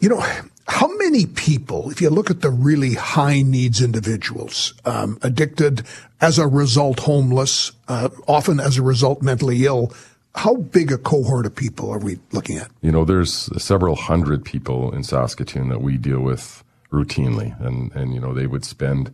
you 0.01 0.09
know, 0.09 0.25
how 0.69 0.89
many 0.97 1.27
people, 1.27 1.91
if 1.91 2.01
you 2.01 2.11
look 2.11 2.31
at 2.31 2.41
the 2.41 2.51
really 2.51 2.95
high 2.95 3.43
needs 3.43 3.83
individuals, 3.83 4.75
um, 4.85 5.19
addicted 5.23 5.83
as 6.21 6.39
a 6.39 6.47
result, 6.47 7.01
homeless, 7.01 7.73
uh, 7.89 8.09
often 8.27 8.61
as 8.61 8.79
a 8.79 8.83
result, 8.83 9.23
mentally 9.23 9.65
ill, 9.65 9.93
how 10.35 10.57
big 10.57 10.93
a 10.93 10.99
cohort 10.99 11.47
of 11.47 11.55
people 11.55 11.91
are 11.91 11.99
we 11.99 12.19
looking 12.33 12.59
at? 12.59 12.71
You 12.81 12.93
know, 12.93 13.05
there's 13.05 13.51
several 13.63 13.97
hundred 13.97 14.45
people 14.45 14.93
in 14.95 15.03
Saskatoon 15.03 15.69
that 15.71 15.81
we 15.81 15.97
deal 15.97 16.21
with 16.21 16.63
routinely, 16.93 17.59
and 17.61 17.91
and 17.93 18.15
you 18.15 18.21
know 18.21 18.33
they 18.33 18.47
would 18.47 18.65
spend 18.65 19.11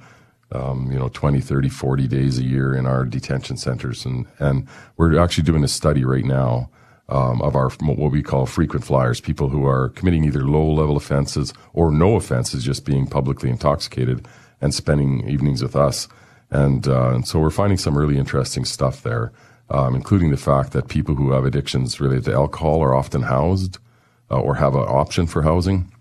um, 0.54 0.90
you 0.90 0.98
know, 0.98 1.08
20, 1.08 1.40
30, 1.40 1.68
40 1.68 2.08
days 2.08 2.38
a 2.38 2.44
year 2.44 2.74
in 2.74 2.86
our 2.86 3.04
detention 3.04 3.56
centers. 3.56 4.04
And, 4.04 4.26
and 4.38 4.66
we're 4.96 5.18
actually 5.18 5.44
doing 5.44 5.64
a 5.64 5.68
study 5.68 6.04
right 6.04 6.24
now 6.24 6.70
um, 7.08 7.42
of 7.42 7.54
our 7.54 7.70
what 7.80 8.12
we 8.12 8.22
call 8.22 8.46
frequent 8.46 8.84
flyers, 8.84 9.20
people 9.20 9.48
who 9.48 9.66
are 9.66 9.90
committing 9.90 10.24
either 10.24 10.44
low 10.44 10.72
level 10.72 10.96
offenses 10.96 11.52
or 11.72 11.90
no 11.90 12.16
offenses, 12.16 12.64
just 12.64 12.84
being 12.84 13.06
publicly 13.06 13.50
intoxicated 13.50 14.26
and 14.60 14.74
spending 14.74 15.28
evenings 15.28 15.62
with 15.62 15.76
us. 15.76 16.08
And, 16.50 16.86
uh, 16.88 17.10
and 17.10 17.26
so 17.26 17.38
we're 17.40 17.50
finding 17.50 17.78
some 17.78 17.96
really 17.98 18.16
interesting 18.16 18.64
stuff 18.64 19.02
there, 19.02 19.32
um, 19.70 19.94
including 19.94 20.30
the 20.30 20.36
fact 20.36 20.72
that 20.72 20.88
people 20.88 21.14
who 21.14 21.32
have 21.32 21.44
addictions 21.44 22.00
related 22.00 22.24
to 22.26 22.32
alcohol 22.32 22.82
are 22.82 22.94
often 22.94 23.22
housed 23.22 23.78
uh, 24.30 24.40
or 24.40 24.54
have 24.54 24.74
an 24.74 24.82
option 24.82 25.26
for 25.26 25.42
housing. 25.42 25.92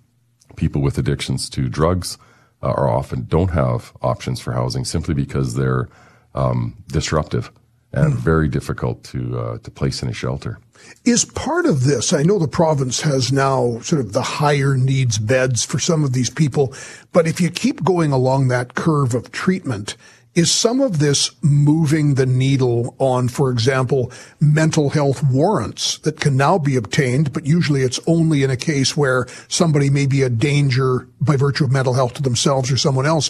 People 0.55 0.81
with 0.81 0.98
addictions 0.98 1.50
to 1.50 1.67
drugs 1.67 2.17
uh, 2.62 2.67
are 2.67 2.88
often 2.88 3.25
don't 3.25 3.51
have 3.51 3.91
options 4.01 4.39
for 4.39 4.53
housing 4.53 4.86
simply 4.86 5.13
because 5.13 5.55
they're 5.55 5.89
um, 6.36 6.77
disruptive 6.88 7.51
and 7.91 8.13
mm. 8.13 8.17
very 8.17 8.48
difficult 8.48 9.03
to 9.03 9.38
uh, 9.38 9.57
to 9.60 9.72
place 9.72 10.01
in 10.01 10.10
a 10.10 10.13
shelter. 10.13 10.60
Is 11.05 11.25
part 11.25 11.65
of 11.65 11.83
this? 11.83 12.13
I 12.13 12.23
know 12.23 12.39
the 12.39 12.47
province 12.47 13.01
has 13.01 13.31
now 13.31 13.79
sort 13.81 13.99
of 13.99 14.13
the 14.13 14.21
higher 14.21 14.77
needs 14.77 15.17
beds 15.17 15.65
for 15.65 15.77
some 15.77 16.03
of 16.03 16.13
these 16.13 16.29
people, 16.29 16.73
but 17.11 17.27
if 17.27 17.41
you 17.41 17.49
keep 17.49 17.83
going 17.83 18.11
along 18.11 18.47
that 18.47 18.75
curve 18.75 19.13
of 19.13 19.31
treatment, 19.31 19.97
is 20.35 20.51
some 20.51 20.81
of 20.81 20.99
this 20.99 21.31
moving 21.43 22.15
the 22.15 22.25
needle 22.25 22.95
on, 22.97 23.27
for 23.27 23.51
example, 23.51 24.11
mental 24.39 24.89
health 24.89 25.23
warrants 25.29 25.99
that 25.99 26.19
can 26.19 26.35
now 26.35 26.57
be 26.57 26.75
obtained, 26.75 27.31
but 27.33 27.45
usually 27.45 27.83
it's 27.83 27.99
only 28.07 28.41
in 28.41 28.49
a 28.49 28.57
case 28.57 28.97
where 28.97 29.27
somebody 29.47 29.89
may 29.89 30.07
be 30.07 30.23
a 30.23 30.29
danger 30.29 31.07
by 31.21 31.35
virtue 31.35 31.65
of 31.65 31.71
mental 31.71 31.93
health 31.93 32.15
to 32.15 32.23
themselves 32.23 32.71
or 32.71 32.77
someone 32.77 33.05
else. 33.05 33.29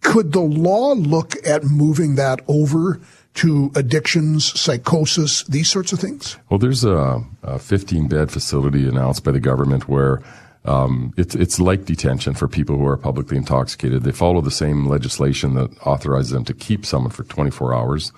Could 0.00 0.32
the 0.32 0.40
law 0.40 0.92
look 0.92 1.34
at 1.46 1.64
moving 1.64 2.14
that 2.16 2.40
over 2.46 3.00
to 3.34 3.72
addictions, 3.74 4.58
psychosis, 4.58 5.44
these 5.44 5.68
sorts 5.68 5.92
of 5.92 5.98
things? 5.98 6.36
Well, 6.50 6.58
there's 6.58 6.84
a, 6.84 7.22
a 7.42 7.58
15 7.58 8.08
bed 8.08 8.30
facility 8.30 8.88
announced 8.88 9.24
by 9.24 9.32
the 9.32 9.40
government 9.40 9.88
where 9.88 10.22
um, 10.64 11.12
it's 11.16 11.34
it's 11.34 11.60
like 11.60 11.84
detention 11.84 12.34
for 12.34 12.48
people 12.48 12.78
who 12.78 12.86
are 12.86 12.96
publicly 12.96 13.36
intoxicated. 13.36 14.02
They 14.02 14.12
follow 14.12 14.40
the 14.40 14.50
same 14.50 14.86
legislation 14.86 15.54
that 15.54 15.70
authorizes 15.86 16.30
them 16.30 16.44
to 16.44 16.54
keep 16.54 16.86
someone 16.86 17.10
for 17.10 17.24
24 17.24 17.74
hours, 17.74 18.12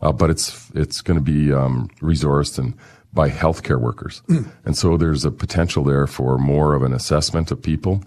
uh, 0.00 0.12
but 0.12 0.30
it's 0.30 0.70
it's 0.74 1.02
going 1.02 1.18
to 1.18 1.22
be 1.22 1.52
um, 1.52 1.90
resourced 2.00 2.58
and 2.58 2.74
by 3.12 3.28
healthcare 3.28 3.80
workers, 3.80 4.22
mm. 4.28 4.48
and 4.64 4.78
so 4.78 4.96
there's 4.96 5.24
a 5.24 5.30
potential 5.30 5.84
there 5.84 6.06
for 6.06 6.38
more 6.38 6.74
of 6.74 6.82
an 6.82 6.94
assessment 6.94 7.50
of 7.50 7.60
people, 7.60 8.02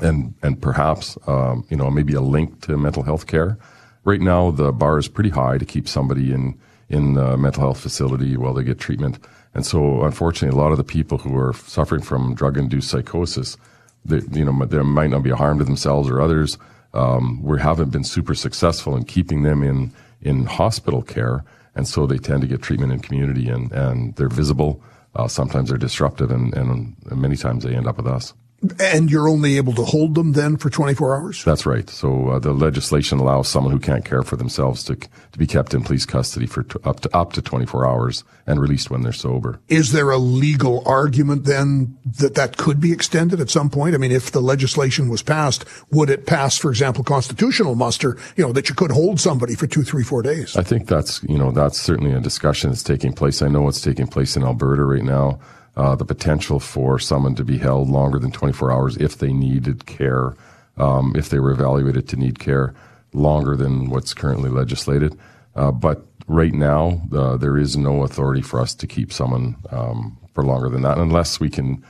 and 0.00 0.34
and 0.42 0.60
perhaps 0.60 1.16
um, 1.26 1.64
you 1.70 1.78
know 1.78 1.90
maybe 1.90 2.12
a 2.12 2.20
link 2.20 2.60
to 2.62 2.76
mental 2.76 3.04
health 3.04 3.26
care. 3.26 3.56
Right 4.04 4.20
now, 4.20 4.50
the 4.50 4.70
bar 4.72 4.98
is 4.98 5.08
pretty 5.08 5.30
high 5.30 5.58
to 5.58 5.64
keep 5.64 5.88
somebody 5.88 6.32
in 6.32 6.58
in 6.90 7.16
a 7.16 7.36
mental 7.36 7.62
health 7.62 7.80
facility 7.80 8.36
while 8.36 8.52
they 8.52 8.62
get 8.62 8.78
treatment. 8.78 9.18
And 9.54 9.64
so, 9.64 10.02
unfortunately, 10.02 10.56
a 10.56 10.60
lot 10.62 10.72
of 10.72 10.76
the 10.76 10.84
people 10.84 11.16
who 11.16 11.34
are 11.36 11.54
suffering 11.54 12.02
from 12.02 12.34
drug-induced 12.34 12.90
psychosis, 12.90 13.56
they, 14.04 14.20
you 14.32 14.44
know, 14.44 14.66
there 14.66 14.84
might 14.84 15.10
not 15.10 15.22
be 15.22 15.30
a 15.30 15.36
harm 15.36 15.58
to 15.58 15.64
themselves 15.64 16.10
or 16.10 16.20
others. 16.20 16.58
Um, 16.92 17.42
we 17.42 17.58
haven't 17.58 17.90
been 17.90 18.04
super 18.04 18.34
successful 18.34 18.96
in 18.96 19.04
keeping 19.04 19.42
them 19.42 19.62
in 19.62 19.92
in 20.20 20.44
hospital 20.44 21.02
care, 21.02 21.44
and 21.74 21.88
so 21.88 22.06
they 22.06 22.18
tend 22.18 22.42
to 22.42 22.46
get 22.46 22.62
treatment 22.62 22.92
in 22.92 23.00
community, 23.00 23.48
and 23.48 23.72
and 23.72 24.14
they're 24.16 24.28
visible. 24.28 24.82
Uh, 25.16 25.28
sometimes 25.28 25.68
they're 25.68 25.78
disruptive, 25.78 26.30
and, 26.30 26.52
and 26.54 26.96
many 27.10 27.36
times 27.36 27.64
they 27.64 27.74
end 27.74 27.86
up 27.86 27.96
with 27.96 28.06
us. 28.06 28.34
And 28.80 29.10
you're 29.10 29.28
only 29.28 29.56
able 29.56 29.72
to 29.74 29.84
hold 29.84 30.14
them 30.14 30.32
then 30.32 30.56
for 30.56 30.70
24 30.70 31.16
hours? 31.16 31.44
That's 31.44 31.66
right. 31.66 31.88
So 31.90 32.28
uh, 32.28 32.38
the 32.38 32.52
legislation 32.52 33.18
allows 33.18 33.48
someone 33.48 33.72
who 33.72 33.78
can't 33.78 34.04
care 34.04 34.22
for 34.22 34.36
themselves 34.36 34.84
to 34.84 34.96
to 34.96 35.38
be 35.38 35.46
kept 35.46 35.74
in 35.74 35.82
police 35.82 36.06
custody 36.06 36.46
for 36.46 36.62
t- 36.62 36.78
up 36.84 37.00
to 37.00 37.16
up 37.16 37.32
to 37.32 37.42
24 37.42 37.86
hours 37.86 38.24
and 38.46 38.60
released 38.60 38.90
when 38.90 39.02
they're 39.02 39.12
sober. 39.12 39.60
Is 39.68 39.92
there 39.92 40.10
a 40.10 40.18
legal 40.18 40.82
argument 40.86 41.44
then 41.44 41.98
that 42.20 42.34
that 42.36 42.56
could 42.56 42.80
be 42.80 42.92
extended 42.92 43.40
at 43.40 43.50
some 43.50 43.68
point? 43.68 43.94
I 43.94 43.98
mean, 43.98 44.12
if 44.12 44.30
the 44.30 44.40
legislation 44.40 45.08
was 45.08 45.22
passed, 45.22 45.64
would 45.90 46.10
it 46.10 46.26
pass, 46.26 46.56
for 46.56 46.70
example, 46.70 47.04
constitutional 47.04 47.74
muster? 47.74 48.16
You 48.36 48.46
know 48.46 48.52
that 48.52 48.68
you 48.68 48.74
could 48.74 48.92
hold 48.92 49.20
somebody 49.20 49.54
for 49.54 49.66
two, 49.66 49.82
three, 49.82 50.04
four 50.04 50.22
days. 50.22 50.56
I 50.56 50.62
think 50.62 50.86
that's 50.86 51.22
you 51.24 51.38
know 51.38 51.50
that's 51.50 51.80
certainly 51.80 52.12
a 52.12 52.20
discussion 52.20 52.70
that's 52.70 52.82
taking 52.82 53.12
place. 53.12 53.42
I 53.42 53.48
know 53.48 53.68
it's 53.68 53.80
taking 53.80 54.06
place 54.06 54.36
in 54.36 54.44
Alberta 54.44 54.84
right 54.84 55.02
now 55.02 55.40
uh, 55.76 55.94
the 55.94 56.04
potential 56.04 56.60
for 56.60 56.98
someone 56.98 57.34
to 57.34 57.44
be 57.44 57.58
held 57.58 57.88
longer 57.88 58.18
than 58.18 58.30
24 58.30 58.72
hours 58.72 58.96
if 58.96 59.18
they 59.18 59.32
needed 59.32 59.86
care, 59.86 60.34
um, 60.76 61.14
if 61.16 61.30
they 61.30 61.38
were 61.38 61.50
evaluated 61.50 62.08
to 62.08 62.16
need 62.16 62.38
care 62.38 62.74
longer 63.12 63.56
than 63.56 63.90
what's 63.90 64.14
currently 64.14 64.50
legislated. 64.50 65.18
Uh, 65.54 65.70
but 65.70 66.06
right 66.26 66.52
now, 66.52 67.00
uh, 67.12 67.36
there 67.36 67.56
is 67.56 67.76
no 67.76 68.02
authority 68.02 68.42
for 68.42 68.60
us 68.60 68.74
to 68.74 68.86
keep 68.86 69.12
someone 69.12 69.56
um, 69.70 70.18
for 70.32 70.44
longer 70.44 70.68
than 70.68 70.82
that, 70.82 70.98
unless 70.98 71.38
we 71.38 71.48
can, 71.48 71.84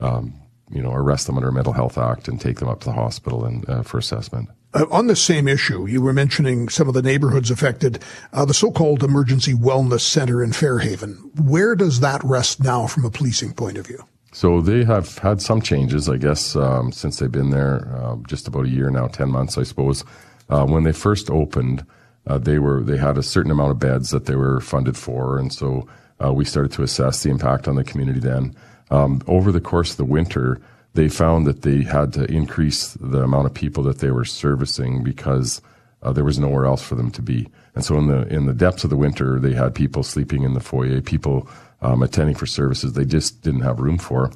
um, 0.00 0.34
you 0.70 0.82
know, 0.82 0.92
arrest 0.92 1.26
them 1.26 1.36
under 1.36 1.48
a 1.48 1.52
mental 1.52 1.72
health 1.72 1.98
act 1.98 2.28
and 2.28 2.40
take 2.40 2.58
them 2.58 2.68
up 2.68 2.80
to 2.80 2.86
the 2.86 2.94
hospital 2.94 3.44
and 3.44 3.68
uh, 3.68 3.82
for 3.82 3.98
assessment. 3.98 4.48
Uh, 4.74 4.86
on 4.90 5.06
the 5.06 5.16
same 5.16 5.46
issue, 5.46 5.86
you 5.86 6.00
were 6.00 6.12
mentioning 6.12 6.68
some 6.68 6.88
of 6.88 6.94
the 6.94 7.02
neighborhoods 7.02 7.50
affected, 7.50 8.02
uh, 8.32 8.44
the 8.44 8.54
so-called 8.54 9.02
Emergency 9.02 9.52
Wellness 9.52 10.00
Center 10.00 10.42
in 10.42 10.52
Fairhaven. 10.52 11.30
Where 11.42 11.74
does 11.74 12.00
that 12.00 12.24
rest 12.24 12.62
now 12.62 12.86
from 12.86 13.04
a 13.04 13.10
policing 13.10 13.52
point 13.52 13.76
of 13.76 13.86
view? 13.86 14.02
So 14.32 14.62
they 14.62 14.82
have 14.84 15.18
had 15.18 15.42
some 15.42 15.60
changes, 15.60 16.08
I 16.08 16.16
guess, 16.16 16.56
um, 16.56 16.90
since 16.90 17.18
they've 17.18 17.30
been 17.30 17.50
there 17.50 17.86
uh, 17.94 18.16
just 18.26 18.48
about 18.48 18.64
a 18.64 18.70
year 18.70 18.88
now, 18.88 19.08
ten 19.08 19.30
months, 19.30 19.58
I 19.58 19.62
suppose. 19.62 20.04
Uh, 20.48 20.64
when 20.64 20.84
they 20.84 20.92
first 20.92 21.30
opened, 21.30 21.84
uh, 22.26 22.38
they 22.38 22.58
were 22.58 22.82
they 22.82 22.96
had 22.96 23.18
a 23.18 23.22
certain 23.22 23.50
amount 23.50 23.72
of 23.72 23.78
beds 23.78 24.10
that 24.10 24.24
they 24.24 24.36
were 24.36 24.60
funded 24.60 24.96
for, 24.96 25.38
and 25.38 25.52
so 25.52 25.86
uh, 26.24 26.32
we 26.32 26.46
started 26.46 26.72
to 26.72 26.82
assess 26.82 27.22
the 27.22 27.30
impact 27.30 27.68
on 27.68 27.74
the 27.74 27.84
community. 27.84 28.20
Then, 28.20 28.56
um, 28.90 29.20
over 29.26 29.52
the 29.52 29.60
course 29.60 29.90
of 29.90 29.96
the 29.98 30.04
winter, 30.06 30.62
they 30.94 31.08
found 31.08 31.46
that 31.46 31.62
they 31.62 31.82
had 31.82 32.12
to 32.14 32.24
increase 32.30 32.94
the 32.94 33.22
amount 33.22 33.46
of 33.46 33.54
people 33.54 33.82
that 33.84 33.98
they 33.98 34.10
were 34.10 34.24
servicing 34.24 35.02
because 35.02 35.62
uh, 36.02 36.12
there 36.12 36.24
was 36.24 36.38
nowhere 36.38 36.66
else 36.66 36.82
for 36.82 36.94
them 36.94 37.10
to 37.12 37.22
be. 37.22 37.48
And 37.74 37.84
so 37.84 37.96
in 37.96 38.08
the 38.08 38.26
in 38.28 38.46
the 38.46 38.52
depths 38.52 38.84
of 38.84 38.90
the 38.90 38.96
winter, 38.96 39.38
they 39.38 39.54
had 39.54 39.74
people 39.74 40.02
sleeping 40.02 40.42
in 40.42 40.54
the 40.54 40.60
foyer, 40.60 41.00
people 41.00 41.48
um, 41.80 42.02
attending 42.02 42.34
for 42.34 42.46
services 42.46 42.92
they 42.92 43.04
just 43.04 43.42
didn't 43.42 43.62
have 43.62 43.80
room 43.80 43.98
for. 43.98 44.30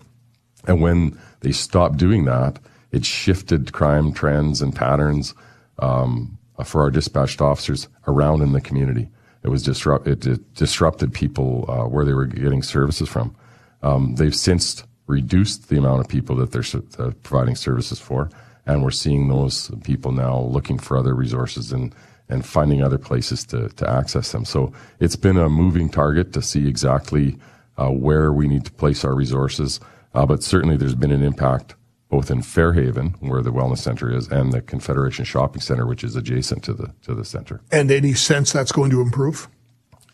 And 0.66 0.80
when 0.80 1.18
they 1.40 1.52
stopped 1.52 1.96
doing 1.96 2.24
that, 2.24 2.58
it 2.90 3.04
shifted 3.04 3.72
crime 3.72 4.12
trends 4.12 4.62
and 4.62 4.74
patterns 4.74 5.34
um, 5.78 6.38
for 6.64 6.80
our 6.80 6.90
dispatched 6.90 7.40
officers 7.40 7.88
around 8.06 8.42
in 8.42 8.52
the 8.52 8.60
community. 8.60 9.08
It 9.42 9.48
was 9.48 9.62
disrupt 9.62 10.08
it, 10.08 10.26
it 10.26 10.54
disrupted 10.54 11.12
people 11.12 11.66
uh, 11.68 11.86
where 11.88 12.04
they 12.04 12.14
were 12.14 12.26
getting 12.26 12.62
services 12.62 13.08
from. 13.08 13.36
Um, 13.82 14.14
they've 14.16 14.34
since 14.34 14.82
reduced 15.06 15.68
the 15.68 15.78
amount 15.78 16.00
of 16.00 16.08
people 16.08 16.36
that 16.36 16.52
they're 16.52 17.06
uh, 17.06 17.12
providing 17.22 17.56
services 17.56 17.98
for. 17.98 18.30
And 18.66 18.82
we're 18.82 18.90
seeing 18.90 19.28
those 19.28 19.70
people 19.84 20.12
now 20.12 20.40
looking 20.40 20.78
for 20.78 20.96
other 20.96 21.14
resources 21.14 21.72
and, 21.72 21.94
and 22.28 22.44
finding 22.44 22.82
other 22.82 22.98
places 22.98 23.44
to, 23.46 23.68
to 23.68 23.88
access 23.88 24.32
them. 24.32 24.44
So 24.44 24.72
it's 24.98 25.16
been 25.16 25.36
a 25.36 25.48
moving 25.48 25.88
target 25.88 26.32
to 26.32 26.42
see 26.42 26.66
exactly 26.66 27.38
uh, 27.78 27.90
where 27.90 28.32
we 28.32 28.48
need 28.48 28.64
to 28.64 28.72
place 28.72 29.04
our 29.04 29.14
resources. 29.14 29.78
Uh, 30.14 30.26
but 30.26 30.42
certainly 30.42 30.76
there's 30.76 30.94
been 30.94 31.12
an 31.12 31.22
impact 31.22 31.74
both 32.08 32.30
in 32.30 32.40
Fairhaven, 32.40 33.16
where 33.20 33.42
the 33.42 33.50
wellness 33.50 33.78
center 33.78 34.14
is, 34.14 34.28
and 34.28 34.52
the 34.52 34.62
Confederation 34.62 35.24
Shopping 35.24 35.60
Center, 35.60 35.86
which 35.86 36.04
is 36.04 36.14
adjacent 36.14 36.62
to 36.64 36.72
the 36.72 36.94
to 37.02 37.14
the 37.14 37.24
center. 37.24 37.60
And 37.72 37.90
any 37.90 38.14
sense 38.14 38.52
that's 38.52 38.72
going 38.72 38.90
to 38.90 39.00
improve? 39.00 39.48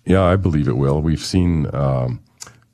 Yeah, 0.04 0.22
I 0.22 0.36
believe 0.36 0.68
it 0.68 0.76
will. 0.76 1.00
We've 1.00 1.20
seen, 1.20 1.72
um, 1.74 2.20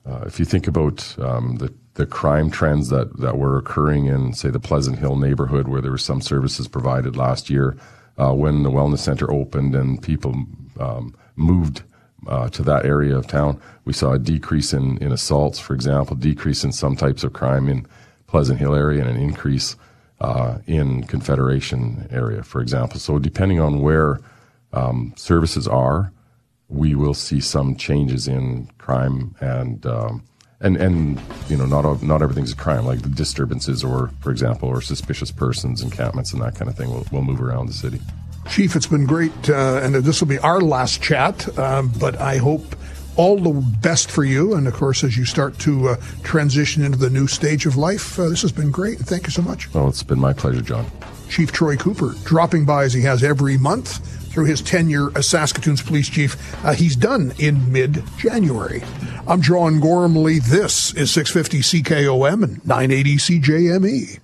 uh, 0.07 0.23
if 0.27 0.39
you 0.39 0.45
think 0.45 0.67
about 0.67 1.17
um, 1.19 1.57
the 1.57 1.75
the 1.99 2.07
crime 2.07 2.49
trends 2.49 2.91
that, 2.91 3.19
that 3.19 3.37
were 3.37 3.59
occurring 3.59 4.07
in, 4.07 4.33
say, 4.33 4.51
the 4.51 4.61
Pleasant 4.61 5.01
Hill 5.01 5.17
neighborhood 5.17 5.67
where 5.67 5.81
there 5.81 5.91
were 5.91 5.99
some 5.99 6.21
services 6.21 6.69
provided 6.69 7.17
last 7.17 7.51
year 7.51 7.77
uh, 8.17 8.33
when 8.33 8.63
the 8.63 8.71
wellness 8.71 9.01
center 9.01 9.29
opened 9.33 9.75
and 9.75 10.01
people 10.01 10.33
um, 10.79 11.13
moved 11.35 11.83
uh, 12.29 12.49
to 12.51 12.63
that 12.63 12.87
area 12.87 13.17
of 13.17 13.27
town. 13.27 13.61
We 13.85 13.93
saw 13.93 14.13
a 14.13 14.19
decrease 14.19 14.73
in, 14.73 14.99
in 14.99 15.11
assaults, 15.11 15.59
for 15.59 15.75
example, 15.75 16.15
decrease 16.15 16.63
in 16.63 16.71
some 16.71 16.95
types 16.95 17.25
of 17.25 17.33
crime 17.33 17.69
in 17.69 17.85
Pleasant 18.29 18.61
Hill 18.61 18.77
area 18.77 19.01
and 19.01 19.11
an 19.11 19.21
increase 19.21 19.75
uh, 20.21 20.59
in 20.69 21.03
Confederation 21.03 22.07
area, 22.13 22.45
for 22.45 22.61
example. 22.61 23.01
So 23.01 23.19
depending 23.19 23.59
on 23.59 23.81
where 23.81 24.21
um, 24.73 25.15
services 25.17 25.67
are, 25.67 26.13
we 26.69 26.95
will 26.95 27.15
see 27.15 27.41
some 27.41 27.75
changes 27.75 28.29
in 28.29 28.71
crime 28.79 29.35
and 29.41 29.85
um, 29.85 30.23
and 30.61 30.77
and 30.77 31.21
you 31.49 31.57
know 31.57 31.67
not 31.67 31.85
all, 31.85 31.97
not 31.97 32.23
everything's 32.23 32.53
a 32.53 32.57
crime 32.57 32.85
like 32.85 33.03
the 33.03 33.09
disturbances 33.09 33.85
or 33.85 34.11
for 34.21 34.31
example 34.31 34.69
or 34.69 34.81
suspicious 34.81 35.31
persons 35.31 35.83
encampments 35.83 36.33
and 36.33 36.43
that 36.43 36.55
kind 36.55 36.69
of 36.69 36.77
thing 36.77 36.91
will, 36.91 37.07
will 37.13 37.23
move 37.23 37.41
around 37.41 37.67
the 37.67 37.73
city. 37.73 38.01
Chief 38.49 38.75
it's 38.75 38.87
been 38.87 39.07
great 39.07 39.51
uh, 39.51 39.81
and 39.83 39.95
this 39.95 40.21
will 40.21 40.29
be 40.29 40.39
our 40.39 40.61
last 40.61 41.03
chat 41.03 41.59
um, 41.59 41.93
but 41.99 42.17
i 42.21 42.37
hope 42.37 42.75
all 43.17 43.37
the 43.37 43.51
best 43.81 44.13
for 44.13 44.23
you. 44.23 44.55
And 44.55 44.69
of 44.69 44.75
course 44.75 45.03
as 45.03 45.17
you 45.17 45.25
start 45.25 45.59
to 45.61 45.89
uh, 45.89 45.97
transition 46.23 46.85
into 46.85 46.97
the 46.97 47.11
new 47.11 47.27
stage 47.27 47.67
of 47.67 47.77
life 47.77 48.19
uh, 48.19 48.29
this 48.29 48.43
has 48.43 48.53
been 48.53 48.71
great. 48.71 48.99
Thank 48.99 49.27
you 49.27 49.33
so 49.33 49.43
much. 49.43 49.73
Well 49.75 49.89
it's 49.89 50.03
been 50.03 50.21
my 50.21 50.33
pleasure 50.33 50.63
john. 50.63 50.87
Chief 51.29 51.53
troy 51.53 51.77
cooper 51.77 52.15
dropping 52.25 52.65
by 52.65 52.85
as 52.85 52.95
he 52.95 53.03
has 53.03 53.23
every 53.23 53.59
month 53.59 54.28
through 54.39 54.45
his 54.45 54.63
tenure 54.63 55.11
as 55.19 55.29
Saskatoon's 55.29 55.83
police 55.83 56.09
chief. 56.09 56.37
Uh, 56.65 56.73
he's 56.73 56.95
done 56.95 57.33
in 57.41 57.73
mid 57.73 58.05
January. 58.19 58.85
I'm 59.27 59.43
John 59.43 59.81
Gormley. 59.81 60.39
This 60.39 60.95
is 60.95 61.11
650 61.11 61.83
CKOM 61.83 62.45
and 62.45 62.65
980 62.65 63.17
CJME. 63.17 64.21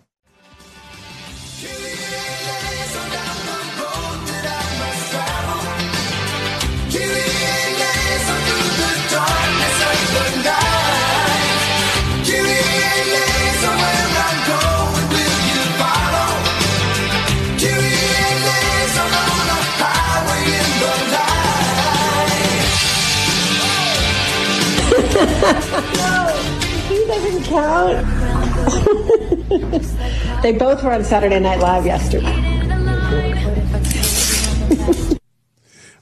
they 30.42 30.52
both 30.52 30.82
were 30.82 30.92
on 30.92 31.04
Saturday 31.04 31.38
Night 31.38 31.60
Live 31.60 31.86
yesterday. 31.86 32.26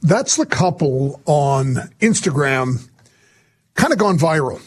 That's 0.01 0.37
the 0.37 0.47
couple 0.47 1.21
on 1.27 1.75
Instagram, 2.01 2.89
kind 3.75 3.93
of 3.93 3.99
gone 3.99 4.19
viral. 4.19 4.63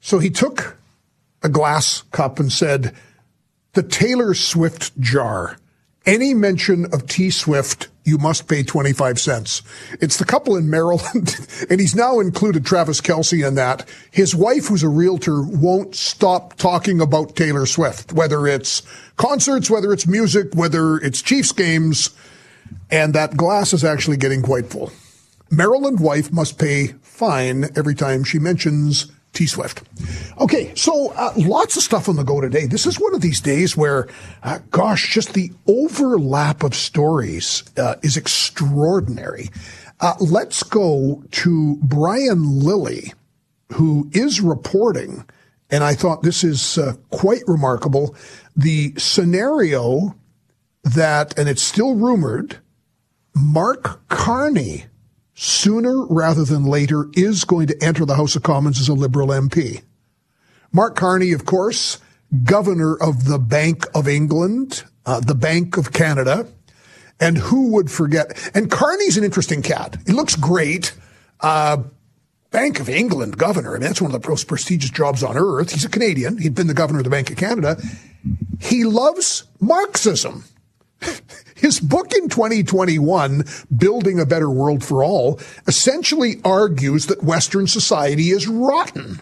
So 0.00 0.18
he 0.18 0.28
took 0.28 0.76
a 1.42 1.48
glass 1.48 2.02
cup 2.10 2.38
and 2.38 2.52
said, 2.52 2.94
the 3.72 3.82
Taylor 3.82 4.34
Swift 4.34 5.00
jar. 5.00 5.56
Any 6.06 6.34
mention 6.34 6.84
of 6.92 7.06
T 7.06 7.30
Swift 7.30 7.88
you 8.04 8.18
must 8.18 8.48
pay 8.48 8.62
25 8.62 9.18
cents. 9.18 9.62
It's 10.00 10.18
the 10.18 10.26
couple 10.26 10.56
in 10.56 10.68
Maryland, 10.68 11.36
and 11.70 11.80
he's 11.80 11.94
now 11.94 12.20
included 12.20 12.66
Travis 12.66 13.00
Kelce 13.00 13.46
in 13.46 13.54
that. 13.54 13.88
His 14.10 14.34
wife, 14.34 14.66
who's 14.66 14.82
a 14.82 14.88
realtor, 14.88 15.42
won't 15.42 15.94
stop 15.94 16.54
talking 16.56 17.00
about 17.00 17.34
Taylor 17.34 17.64
Swift, 17.64 18.12
whether 18.12 18.46
it's 18.46 18.82
concerts, 19.16 19.70
whether 19.70 19.92
it's 19.92 20.06
music, 20.06 20.54
whether 20.54 20.98
it's 20.98 21.22
Chiefs 21.22 21.52
games, 21.52 22.10
and 22.90 23.14
that 23.14 23.36
glass 23.36 23.72
is 23.72 23.84
actually 23.84 24.18
getting 24.18 24.42
quite 24.42 24.66
full. 24.66 24.92
Maryland 25.50 26.00
wife 26.00 26.30
must 26.30 26.58
pay 26.58 26.88
fine 27.00 27.64
every 27.76 27.94
time 27.94 28.24
she 28.24 28.38
mentions 28.38 29.10
T 29.34 29.46
Swift. 29.46 29.82
Okay, 30.40 30.72
so 30.74 31.12
uh, 31.12 31.32
lots 31.36 31.76
of 31.76 31.82
stuff 31.82 32.08
on 32.08 32.16
the 32.16 32.22
go 32.22 32.40
today. 32.40 32.66
This 32.66 32.86
is 32.86 32.98
one 32.98 33.14
of 33.14 33.20
these 33.20 33.40
days 33.40 33.76
where, 33.76 34.08
uh, 34.42 34.60
gosh, 34.70 35.12
just 35.12 35.34
the 35.34 35.50
overlap 35.66 36.62
of 36.62 36.74
stories 36.74 37.64
uh, 37.76 37.96
is 38.02 38.16
extraordinary. 38.16 39.50
Uh, 40.00 40.14
let's 40.20 40.62
go 40.62 41.22
to 41.30 41.76
Brian 41.82 42.60
Lilley, 42.60 43.12
who 43.72 44.08
is 44.12 44.40
reporting, 44.40 45.24
and 45.70 45.84
I 45.84 45.94
thought 45.94 46.22
this 46.22 46.44
is 46.44 46.78
uh, 46.78 46.94
quite 47.10 47.42
remarkable. 47.46 48.14
The 48.56 48.94
scenario 48.96 50.14
that, 50.84 51.38
and 51.38 51.48
it's 51.48 51.62
still 51.62 51.94
rumored, 51.94 52.58
Mark 53.34 54.06
Carney 54.08 54.86
sooner 55.34 56.06
rather 56.06 56.44
than 56.44 56.64
later 56.64 57.08
is 57.14 57.44
going 57.44 57.66
to 57.66 57.82
enter 57.82 58.04
the 58.04 58.16
House 58.16 58.36
of 58.36 58.42
Commons 58.42 58.80
as 58.80 58.88
a 58.88 58.94
Liberal 58.94 59.28
MP. 59.28 59.82
Mark 60.72 60.96
Carney, 60.96 61.32
of 61.32 61.44
course, 61.44 61.98
governor 62.44 62.96
of 62.96 63.26
the 63.26 63.38
Bank 63.38 63.84
of 63.94 64.08
England, 64.08 64.84
uh, 65.06 65.20
the 65.20 65.34
Bank 65.34 65.76
of 65.76 65.92
Canada, 65.92 66.46
and 67.20 67.38
who 67.38 67.72
would 67.72 67.90
forget? 67.90 68.50
And 68.54 68.70
Carney's 68.70 69.16
an 69.16 69.24
interesting 69.24 69.62
cat. 69.62 69.96
He 70.06 70.12
looks 70.12 70.34
great. 70.34 70.92
Uh, 71.40 71.84
Bank 72.50 72.78
of 72.78 72.88
England 72.88 73.36
governor. 73.36 73.70
I 73.70 73.78
mean, 73.78 73.82
that's 73.82 74.00
one 74.00 74.14
of 74.14 74.22
the 74.22 74.28
most 74.28 74.46
prestigious 74.46 74.90
jobs 74.90 75.22
on 75.22 75.36
earth. 75.36 75.72
He's 75.72 75.84
a 75.84 75.88
Canadian. 75.88 76.38
He'd 76.38 76.54
been 76.54 76.68
the 76.68 76.74
governor 76.74 77.00
of 77.00 77.04
the 77.04 77.10
Bank 77.10 77.30
of 77.30 77.36
Canada. 77.36 77.76
He 78.60 78.84
loves 78.84 79.44
Marxism. 79.60 80.44
His 81.56 81.80
book 81.80 82.12
in 82.14 82.28
2021, 82.28 83.44
Building 83.76 84.20
a 84.20 84.26
Better 84.26 84.50
World 84.50 84.84
for 84.84 85.02
All, 85.02 85.40
essentially 85.66 86.40
argues 86.44 87.06
that 87.06 87.22
Western 87.22 87.66
society 87.66 88.30
is 88.30 88.46
rotten. 88.46 89.20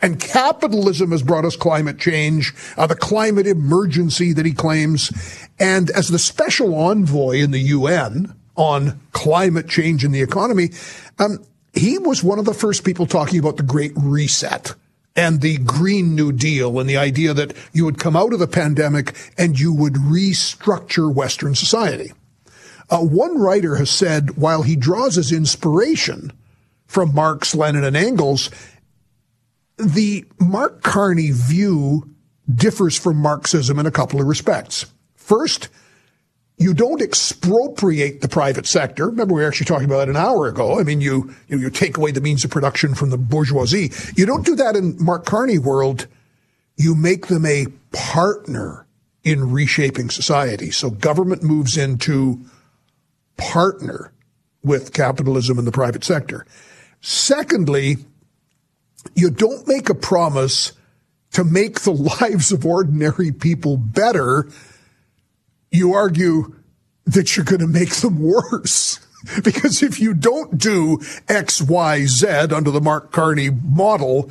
And 0.00 0.20
capitalism 0.20 1.10
has 1.10 1.22
brought 1.22 1.44
us 1.44 1.56
climate 1.56 1.98
change, 1.98 2.54
uh, 2.76 2.86
the 2.86 2.94
climate 2.94 3.46
emergency 3.46 4.32
that 4.32 4.46
he 4.46 4.52
claims. 4.52 5.10
And 5.58 5.90
as 5.90 6.08
the 6.08 6.18
special 6.18 6.74
envoy 6.74 7.38
in 7.38 7.50
the 7.50 7.60
UN 7.60 8.34
on 8.56 9.00
climate 9.12 9.68
change 9.68 10.04
and 10.04 10.14
the 10.14 10.22
economy, 10.22 10.70
um, 11.18 11.44
he 11.72 11.98
was 11.98 12.22
one 12.22 12.38
of 12.38 12.44
the 12.44 12.54
first 12.54 12.84
people 12.84 13.06
talking 13.06 13.38
about 13.38 13.56
the 13.56 13.62
Great 13.62 13.92
Reset 13.96 14.74
and 15.16 15.40
the 15.40 15.56
Green 15.58 16.14
New 16.14 16.30
Deal 16.30 16.78
and 16.78 16.88
the 16.88 16.98
idea 16.98 17.32
that 17.32 17.56
you 17.72 17.84
would 17.84 17.98
come 17.98 18.14
out 18.14 18.32
of 18.32 18.38
the 18.38 18.46
pandemic 18.46 19.16
and 19.38 19.58
you 19.58 19.72
would 19.72 19.94
restructure 19.94 21.12
Western 21.12 21.54
society. 21.54 22.12
Uh, 22.90 23.00
one 23.00 23.40
writer 23.40 23.76
has 23.76 23.90
said 23.90 24.36
while 24.36 24.62
he 24.62 24.76
draws 24.76 25.16
his 25.16 25.32
inspiration 25.32 26.32
from 26.86 27.14
Marx, 27.14 27.54
Lenin, 27.54 27.82
and 27.82 27.96
Engels, 27.96 28.50
the 29.76 30.24
Mark 30.38 30.82
Carney 30.82 31.30
view 31.32 32.08
differs 32.54 32.96
from 32.96 33.16
Marxism 33.16 33.78
in 33.78 33.86
a 33.86 33.90
couple 33.90 34.20
of 34.20 34.26
respects. 34.26 34.86
First, 35.14 35.68
you 36.58 36.72
don't 36.72 37.02
expropriate 37.02 38.22
the 38.22 38.28
private 38.28 38.66
sector. 38.66 39.06
Remember, 39.06 39.34
we 39.34 39.42
were 39.42 39.48
actually 39.48 39.66
talking 39.66 39.84
about 39.84 39.98
that 39.98 40.08
an 40.08 40.16
hour 40.16 40.46
ago. 40.46 40.80
I 40.80 40.84
mean, 40.84 41.02
you, 41.02 41.34
you, 41.48 41.58
you 41.58 41.70
take 41.70 41.98
away 41.98 42.12
the 42.12 42.22
means 42.22 42.44
of 42.44 42.50
production 42.50 42.94
from 42.94 43.10
the 43.10 43.18
bourgeoisie. 43.18 43.92
You 44.16 44.24
don't 44.24 44.44
do 44.44 44.56
that 44.56 44.74
in 44.74 44.96
Mark 44.98 45.26
Carney 45.26 45.58
world. 45.58 46.06
You 46.76 46.94
make 46.94 47.26
them 47.26 47.44
a 47.44 47.66
partner 47.92 48.86
in 49.22 49.50
reshaping 49.50 50.08
society. 50.08 50.70
So 50.70 50.88
government 50.88 51.42
moves 51.42 51.76
in 51.76 51.98
to 51.98 52.40
partner 53.36 54.12
with 54.62 54.94
capitalism 54.94 55.58
and 55.58 55.66
the 55.66 55.72
private 55.72 56.04
sector. 56.04 56.46
Secondly, 57.02 57.98
you 59.14 59.30
don't 59.30 59.68
make 59.68 59.90
a 59.90 59.94
promise 59.94 60.72
to 61.32 61.44
make 61.44 61.80
the 61.80 61.92
lives 62.20 62.50
of 62.50 62.64
ordinary 62.64 63.30
people 63.30 63.76
better 63.76 64.48
you 65.70 65.94
argue 65.94 66.54
that 67.06 67.36
you're 67.36 67.44
going 67.44 67.60
to 67.60 67.66
make 67.66 67.94
them 67.96 68.20
worse. 68.20 69.00
because 69.44 69.82
if 69.82 70.00
you 70.00 70.14
don't 70.14 70.58
do 70.58 71.00
X, 71.28 71.62
Y, 71.62 72.04
Z 72.06 72.26
under 72.52 72.70
the 72.70 72.80
Mark 72.80 73.12
Carney 73.12 73.50
model, 73.50 74.30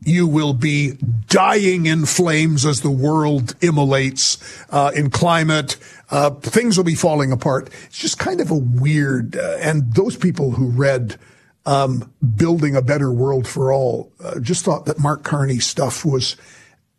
you 0.00 0.26
will 0.26 0.54
be 0.54 0.92
dying 1.26 1.86
in 1.86 2.06
flames 2.06 2.64
as 2.64 2.80
the 2.80 2.90
world 2.90 3.54
immolates 3.60 4.38
uh, 4.70 4.90
in 4.94 5.10
climate. 5.10 5.76
Uh, 6.10 6.30
things 6.30 6.76
will 6.76 6.84
be 6.84 6.94
falling 6.94 7.32
apart. 7.32 7.68
It's 7.86 7.98
just 7.98 8.18
kind 8.18 8.40
of 8.40 8.50
a 8.50 8.56
weird. 8.56 9.36
Uh, 9.36 9.56
and 9.60 9.94
those 9.94 10.16
people 10.16 10.52
who 10.52 10.68
read 10.68 11.18
um, 11.66 12.12
"Building 12.36 12.76
a 12.76 12.82
Better 12.82 13.12
World 13.12 13.46
for 13.46 13.72
All" 13.72 14.12
uh, 14.22 14.40
just 14.40 14.64
thought 14.64 14.86
that 14.86 14.98
Mark 14.98 15.24
Carney 15.24 15.58
stuff 15.58 16.04
was 16.04 16.36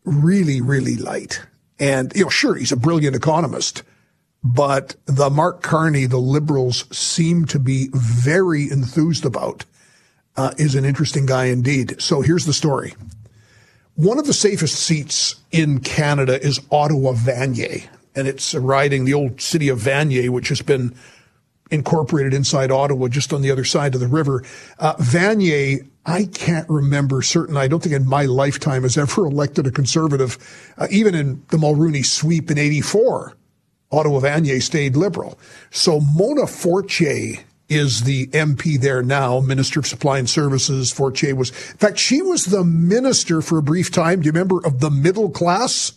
really, 0.04 0.62
really 0.62 0.96
light. 0.96 1.42
And, 1.80 2.12
you 2.16 2.24
know, 2.24 2.30
sure, 2.30 2.56
he's 2.56 2.72
a 2.72 2.78
brilliant 2.78 3.16
economist, 3.16 3.84
but 4.44 4.96
the 5.06 5.30
Mark 5.30 5.62
Carney 5.62 6.06
the 6.06 6.18
liberals 6.18 6.86
seem 6.96 7.46
to 7.46 7.60
be 7.60 7.90
very 7.94 8.70
enthused 8.70 9.26
about 9.26 9.66
uh, 10.36 10.54
is 10.58 10.76
an 10.76 10.86
interesting 10.86 11.26
guy 11.26 11.46
indeed. 11.46 12.02
So 12.02 12.22
here's 12.22 12.46
the 12.46 12.54
story. 12.54 12.94
One 13.96 14.18
of 14.18 14.26
the 14.26 14.34
safest 14.34 14.76
seats 14.76 15.36
in 15.52 15.80
Canada 15.80 16.42
is 16.42 16.62
Ottawa 16.72 17.14
Vanier, 17.14 17.88
and 18.16 18.28
it's 18.28 18.56
riding 18.56 19.04
the 19.04 19.14
old 19.14 19.42
city 19.42 19.68
of 19.68 19.80
Vanier, 19.80 20.30
which 20.30 20.48
has 20.50 20.62
been 20.62 20.96
incorporated 21.72 22.34
inside 22.34 22.72
Ottawa, 22.72 23.08
just 23.08 23.34
on 23.34 23.42
the 23.42 23.52
other 23.52 23.64
side 23.64 23.94
of 23.94 24.02
the 24.02 24.08
river. 24.08 24.44
Uh, 24.80 24.96
Vanier, 24.96 25.88
I 26.06 26.26
can't 26.26 26.70
remember 26.70 27.22
certain. 27.22 27.58
I 27.58 27.68
don't 27.68 27.82
think 27.82 27.96
in 27.96 28.08
my 28.08 28.26
lifetime 28.26 28.84
has 28.84 28.98
ever 28.98 29.26
elected 29.26 29.68
a 29.68 29.72
conservative. 29.72 30.38
Uh, 30.78 30.88
even 30.90 31.16
in 31.16 31.44
the 31.50 31.58
Mulroney 31.58 32.06
sweep 32.06 32.50
in 32.50 32.58
'84, 32.58 33.36
Ottawa 33.92 34.20
Vanier 34.20 34.62
stayed 34.62 34.96
liberal. 34.96 35.40
So 35.72 36.00
Mona 36.00 36.48
Fortier 36.48 37.44
is 37.70 38.04
the 38.04 38.28
MP 38.28 38.80
there 38.82 39.04
now, 39.04 39.40
Minister 39.40 39.80
of 39.80 39.88
Supply 39.88 40.18
and 40.18 40.30
Services. 40.30 40.92
Fortier 40.92 41.36
was, 41.36 41.52
in 41.52 41.78
fact, 41.78 42.00
she 42.00 42.22
was 42.22 42.46
the 42.46 42.64
minister 42.64 43.42
for 43.44 43.60
a 43.60 43.64
brief 43.64 43.92
time. 43.92 44.22
Do 44.22 44.26
you 44.26 44.32
remember 44.32 44.66
of 44.66 44.80
the 44.80 44.90
middle 44.90 45.30
class 45.30 45.92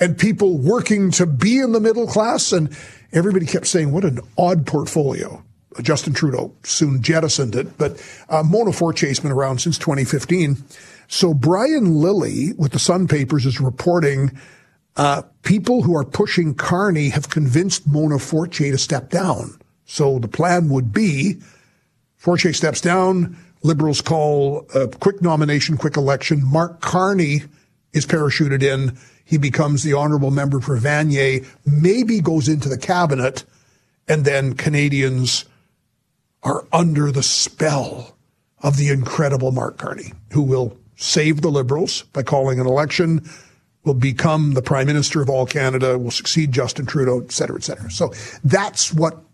and 0.00 0.18
people 0.18 0.58
working 0.58 1.10
to 1.12 1.26
be 1.26 1.58
in 1.58 1.72
the 1.72 1.80
middle 1.80 2.06
class? 2.06 2.52
And 2.52 2.76
everybody 3.12 3.46
kept 3.46 3.66
saying, 3.66 3.92
what 3.92 4.04
an 4.04 4.20
odd 4.36 4.66
portfolio. 4.66 5.42
Justin 5.80 6.12
Trudeau 6.12 6.54
soon 6.64 7.02
jettisoned 7.02 7.54
it, 7.54 7.78
but 7.78 8.04
uh, 8.28 8.42
Mona 8.42 8.72
Fortier's 8.72 9.20
been 9.20 9.32
around 9.32 9.58
since 9.60 9.78
2015. 9.78 10.62
So 11.08 11.32
Brian 11.32 11.94
Lilley 11.94 12.52
with 12.58 12.72
the 12.72 12.78
Sun 12.78 13.08
Papers 13.08 13.46
is 13.46 13.60
reporting 13.60 14.38
uh, 14.96 15.22
people 15.42 15.82
who 15.82 15.96
are 15.96 16.04
pushing 16.04 16.54
Carney 16.54 17.08
have 17.08 17.30
convinced 17.30 17.86
Mona 17.86 18.18
Fortier 18.18 18.72
to 18.72 18.78
step 18.78 19.08
down. 19.08 19.58
So 19.86 20.18
the 20.18 20.28
plan 20.28 20.68
would 20.68 20.92
be 20.92 21.40
Fortier 22.16 22.52
steps 22.52 22.80
down, 22.80 23.36
Liberals 23.62 24.00
call 24.00 24.66
a 24.74 24.88
quick 24.88 25.22
nomination, 25.22 25.76
quick 25.76 25.96
election. 25.96 26.44
Mark 26.44 26.80
Carney 26.80 27.42
is 27.92 28.06
parachuted 28.06 28.62
in. 28.62 28.98
He 29.32 29.38
becomes 29.38 29.82
the 29.82 29.94
honorable 29.94 30.30
member 30.30 30.60
for 30.60 30.76
Vanier, 30.76 31.46
maybe 31.64 32.20
goes 32.20 32.48
into 32.48 32.68
the 32.68 32.76
cabinet, 32.76 33.44
and 34.06 34.26
then 34.26 34.52
Canadians 34.52 35.46
are 36.42 36.66
under 36.70 37.10
the 37.10 37.22
spell 37.22 38.14
of 38.62 38.76
the 38.76 38.90
incredible 38.90 39.50
Mark 39.50 39.78
Carney, 39.78 40.12
who 40.32 40.42
will 40.42 40.76
save 40.96 41.40
the 41.40 41.48
Liberals 41.48 42.02
by 42.12 42.22
calling 42.22 42.60
an 42.60 42.66
election, 42.66 43.26
will 43.84 43.94
become 43.94 44.52
the 44.52 44.60
Prime 44.60 44.86
Minister 44.86 45.22
of 45.22 45.30
all 45.30 45.46
Canada, 45.46 45.98
will 45.98 46.10
succeed 46.10 46.52
Justin 46.52 46.84
Trudeau, 46.84 47.22
et 47.22 47.32
cetera, 47.32 47.56
et 47.56 47.64
cetera. 47.64 47.90
So 47.90 48.12
that's 48.44 48.92
what 48.92 49.24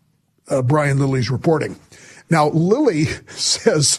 uh, 0.47 0.63
Brian 0.63 1.01
Lilley's 1.01 1.29
reporting. 1.29 1.77
Now, 2.31 2.51
Lilley 2.51 3.07
says, 3.31 3.99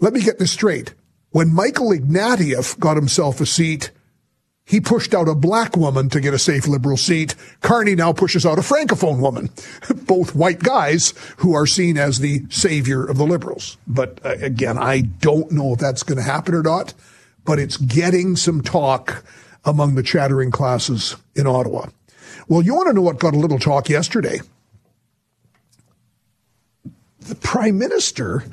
let 0.00 0.14
me 0.14 0.20
get 0.20 0.40
this 0.40 0.50
straight. 0.50 0.94
When 1.30 1.54
Michael 1.54 1.92
Ignatieff 1.92 2.76
got 2.80 2.96
himself 2.96 3.40
a 3.40 3.46
seat 3.46 3.92
he 4.64 4.80
pushed 4.80 5.12
out 5.12 5.28
a 5.28 5.34
black 5.34 5.76
woman 5.76 6.08
to 6.10 6.20
get 6.20 6.34
a 6.34 6.38
safe 6.38 6.66
liberal 6.68 6.96
seat. 6.96 7.34
Carney 7.60 7.94
now 7.94 8.12
pushes 8.12 8.46
out 8.46 8.58
a 8.58 8.62
francophone 8.62 9.18
woman, 9.18 9.50
both 10.06 10.34
white 10.34 10.60
guys 10.60 11.14
who 11.38 11.54
are 11.54 11.66
seen 11.66 11.98
as 11.98 12.18
the 12.18 12.44
savior 12.48 13.04
of 13.04 13.18
the 13.18 13.26
liberals. 13.26 13.76
But 13.86 14.20
uh, 14.24 14.36
again, 14.40 14.78
I 14.78 15.00
don't 15.00 15.50
know 15.50 15.72
if 15.72 15.80
that's 15.80 16.02
going 16.02 16.18
to 16.18 16.22
happen 16.22 16.54
or 16.54 16.62
not, 16.62 16.94
but 17.44 17.58
it's 17.58 17.76
getting 17.76 18.36
some 18.36 18.62
talk 18.62 19.24
among 19.64 19.94
the 19.94 20.02
chattering 20.02 20.50
classes 20.50 21.16
in 21.34 21.46
Ottawa. 21.46 21.88
Well, 22.48 22.62
you 22.62 22.74
want 22.74 22.88
to 22.88 22.92
know 22.92 23.02
what 23.02 23.18
got 23.18 23.34
a 23.34 23.38
little 23.38 23.58
talk 23.58 23.88
yesterday? 23.88 24.40
The 27.20 27.34
prime 27.36 27.78
minister, 27.78 28.44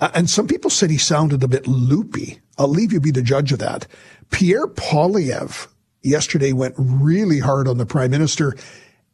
uh, 0.00 0.10
and 0.14 0.28
some 0.28 0.48
people 0.48 0.70
said 0.70 0.90
he 0.90 0.98
sounded 0.98 1.42
a 1.42 1.48
bit 1.48 1.66
loopy. 1.66 2.40
I'll 2.60 2.68
leave 2.68 2.92
you 2.92 3.00
be 3.00 3.10
the 3.10 3.22
judge 3.22 3.52
of 3.52 3.58
that. 3.60 3.86
Pierre 4.30 4.66
Poilievre 4.66 5.68
yesterday 6.02 6.52
went 6.52 6.74
really 6.76 7.38
hard 7.38 7.66
on 7.66 7.78
the 7.78 7.86
prime 7.86 8.10
minister. 8.10 8.54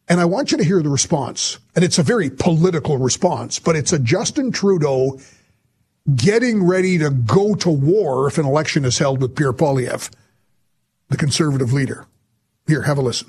And 0.09 0.21
I 0.21 0.25
want 0.25 0.51
you 0.51 0.59
to 0.59 0.65
hear 0.65 0.83
the 0.83 0.89
response. 0.89 1.59
And 1.77 1.85
it's 1.85 1.99
a 1.99 2.03
very 2.03 2.29
political 2.29 2.99
response, 2.99 3.61
but 3.61 3.77
it's 3.77 3.93
a 3.93 4.01
Justin 4.01 4.51
Trudeau 4.51 5.21
getting 6.13 6.65
ready 6.65 6.99
to 6.99 7.11
go 7.11 7.55
to 7.55 7.71
war 7.71 8.27
if 8.27 8.37
an 8.37 8.47
election 8.47 8.85
is 8.85 8.99
held 8.99 9.23
with 9.23 9.37
Pierre 9.37 9.53
Poilievre, 9.53 10.11
the 11.09 11.17
conservative 11.17 11.73
leader. 11.73 12.05
Here, 12.67 12.83
have 12.83 12.99
a 12.99 13.03
listen. 13.03 13.29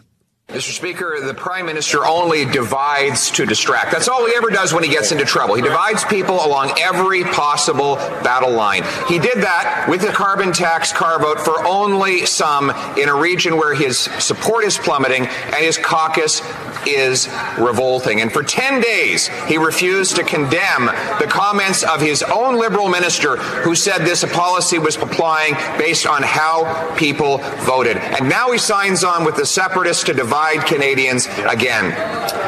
Mr. 0.49 0.71
Speaker, 0.71 1.19
the 1.19 1.33
Prime 1.33 1.65
Minister 1.65 2.05
only 2.05 2.45
divides 2.45 3.31
to 3.31 3.45
distract. 3.45 3.91
That's 3.91 4.07
all 4.07 4.25
he 4.25 4.33
ever 4.37 4.49
does 4.49 4.73
when 4.73 4.81
he 4.81 4.89
gets 4.89 5.11
into 5.11 5.25
trouble. 5.25 5.55
He 5.55 5.61
divides 5.61 6.05
people 6.05 6.35
along 6.35 6.71
every 6.79 7.25
possible 7.25 7.97
battle 8.23 8.53
line. 8.53 8.83
He 9.09 9.19
did 9.19 9.39
that 9.43 9.87
with 9.89 9.99
the 9.99 10.13
carbon 10.13 10.53
tax 10.53 10.93
carve 10.93 11.23
out 11.23 11.41
for 11.41 11.67
only 11.67 12.25
some 12.25 12.69
in 12.97 13.09
a 13.09 13.13
region 13.13 13.57
where 13.57 13.75
his 13.75 13.99
support 13.99 14.63
is 14.63 14.77
plummeting 14.77 15.25
and 15.25 15.55
his 15.55 15.77
caucus 15.77 16.41
is 16.87 17.27
revolting. 17.59 18.21
And 18.21 18.31
for 18.31 18.41
10 18.41 18.79
days, 18.79 19.27
he 19.47 19.57
refused 19.57 20.15
to 20.15 20.23
condemn 20.23 20.85
the 21.19 21.27
comments 21.27 21.83
of 21.83 21.99
his 21.99 22.23
own 22.23 22.57
Liberal 22.57 22.87
minister 22.87 23.35
who 23.35 23.75
said 23.75 24.05
this 24.05 24.23
policy 24.23 24.79
was 24.79 24.95
applying 24.95 25.55
based 25.77 26.07
on 26.07 26.23
how 26.23 26.95
people 26.95 27.39
voted. 27.65 27.97
And 27.97 28.29
now 28.29 28.49
he 28.53 28.57
signs 28.57 29.03
on 29.03 29.25
with 29.25 29.35
the 29.35 29.45
separatists 29.45 30.05
to 30.05 30.13
divide 30.13 30.36
divide 30.37 30.67
Canadians 30.67 31.25
again. 31.49 31.85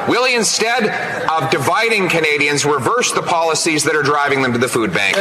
Will 0.07 0.25
he, 0.25 0.35
instead 0.35 0.85
of 1.27 1.49
dividing 1.49 2.07
Canadians, 2.07 2.63
reverse 2.63 3.11
the 3.13 3.23
policies 3.23 3.83
that 3.85 3.95
are 3.95 4.03
driving 4.03 4.43
them 4.43 4.53
to 4.53 4.59
the 4.59 4.67
food 4.67 4.93
bank? 4.93 5.15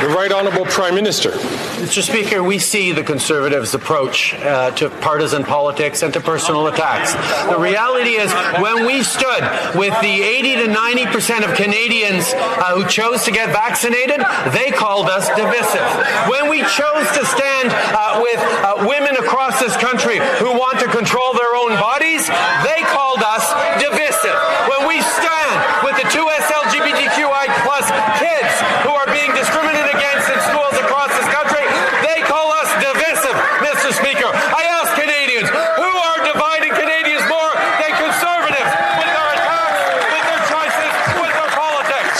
The 0.00 0.08
Right 0.08 0.32
Honourable 0.32 0.64
Prime 0.64 0.94
Minister. 0.94 1.30
Mr. 1.76 2.02
Speaker, 2.02 2.42
we 2.42 2.58
see 2.58 2.92
the 2.92 3.02
Conservatives' 3.02 3.74
approach 3.74 4.32
uh, 4.34 4.70
to 4.72 4.88
partisan 4.88 5.44
politics 5.44 6.02
and 6.02 6.12
to 6.14 6.20
personal 6.20 6.68
attacks. 6.68 7.12
The 7.44 7.58
reality 7.58 8.16
is, 8.16 8.32
when 8.60 8.86
we 8.86 9.02
stood 9.02 9.44
with 9.76 9.92
the 10.00 10.22
80 10.24 10.54
to 10.56 10.68
90 10.68 11.06
percent 11.06 11.44
of 11.44 11.54
Canadians 11.54 12.32
uh, 12.32 12.74
who 12.76 12.88
chose 12.88 13.24
to 13.24 13.30
get 13.30 13.48
vaccinated, 13.52 14.24
they 14.52 14.70
called 14.72 15.08
us 15.08 15.28
divisive. 15.36 15.84
When 16.32 16.48
we 16.48 16.60
chose 16.64 17.06
to 17.20 17.22
stand 17.28 17.68
uh, 17.68 18.20
with 18.24 18.40
uh, 18.40 18.88
women 18.88 19.16
across 19.20 19.60
this 19.60 19.76
country 19.76 20.16
who 20.40 20.56
want 20.56 20.80
to 20.80 20.88
control 20.88 21.34
their 21.34 21.54
own 21.60 21.76
bodies, 21.76 22.24
they 22.64 22.80
called 22.88 23.20
us 23.20 23.44
divisive. 23.76 24.36
When 24.72 24.88
we 24.88 25.00
stand 25.04 25.56
with 25.84 25.96
the 26.00 26.08
two 26.08 26.24
SLGBTQI 26.24 27.44
plus 27.68 27.84
kids 28.16 28.52
who 28.84 28.92
are 28.96 29.08
being 29.12 29.32
discriminated 29.36 29.92
against 29.92 30.28
in 30.30 30.38
schools 30.46 30.76
across 30.76 31.10
this 31.16 31.28
country, 31.32 31.64
they 32.04 32.20
call 32.22 32.52
us 32.52 32.68
divisive, 32.78 33.36
Mr. 33.64 33.90
Speaker. 33.96 34.28
I 34.28 34.62
ask 34.78 34.92
Canadians, 34.94 35.48
who 35.50 35.90
are 35.90 36.18
dividing 36.22 36.72
Canadians 36.76 37.24
more 37.26 37.50
than 37.80 37.90
conservatives 37.96 38.70
with 39.00 39.10
their 39.10 39.28
attacks, 39.34 39.80
with 40.14 40.24
their 40.30 40.42
choices, 40.52 40.92
with 41.18 41.32
their 41.34 41.50
politics? 41.56 42.18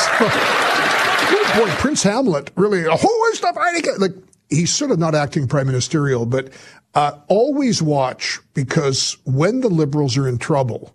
Hamlet 2.03 2.51
really, 2.57 2.83
who 2.83 3.25
is 3.33 3.41
it? 3.43 4.01
Like, 4.01 4.13
he's 4.49 4.73
sort 4.73 4.91
of 4.91 4.99
not 4.99 5.15
acting 5.15 5.49
prime 5.49 5.67
ministerial, 5.67 6.27
but 6.27 6.51
uh, 6.95 7.19
always 7.29 7.83
watch 7.83 8.39
because 8.55 9.17
when 9.25 9.61
the 9.61 9.69
liberals 9.69 10.17
are 10.17 10.29
in 10.29 10.39
trouble, 10.39 10.95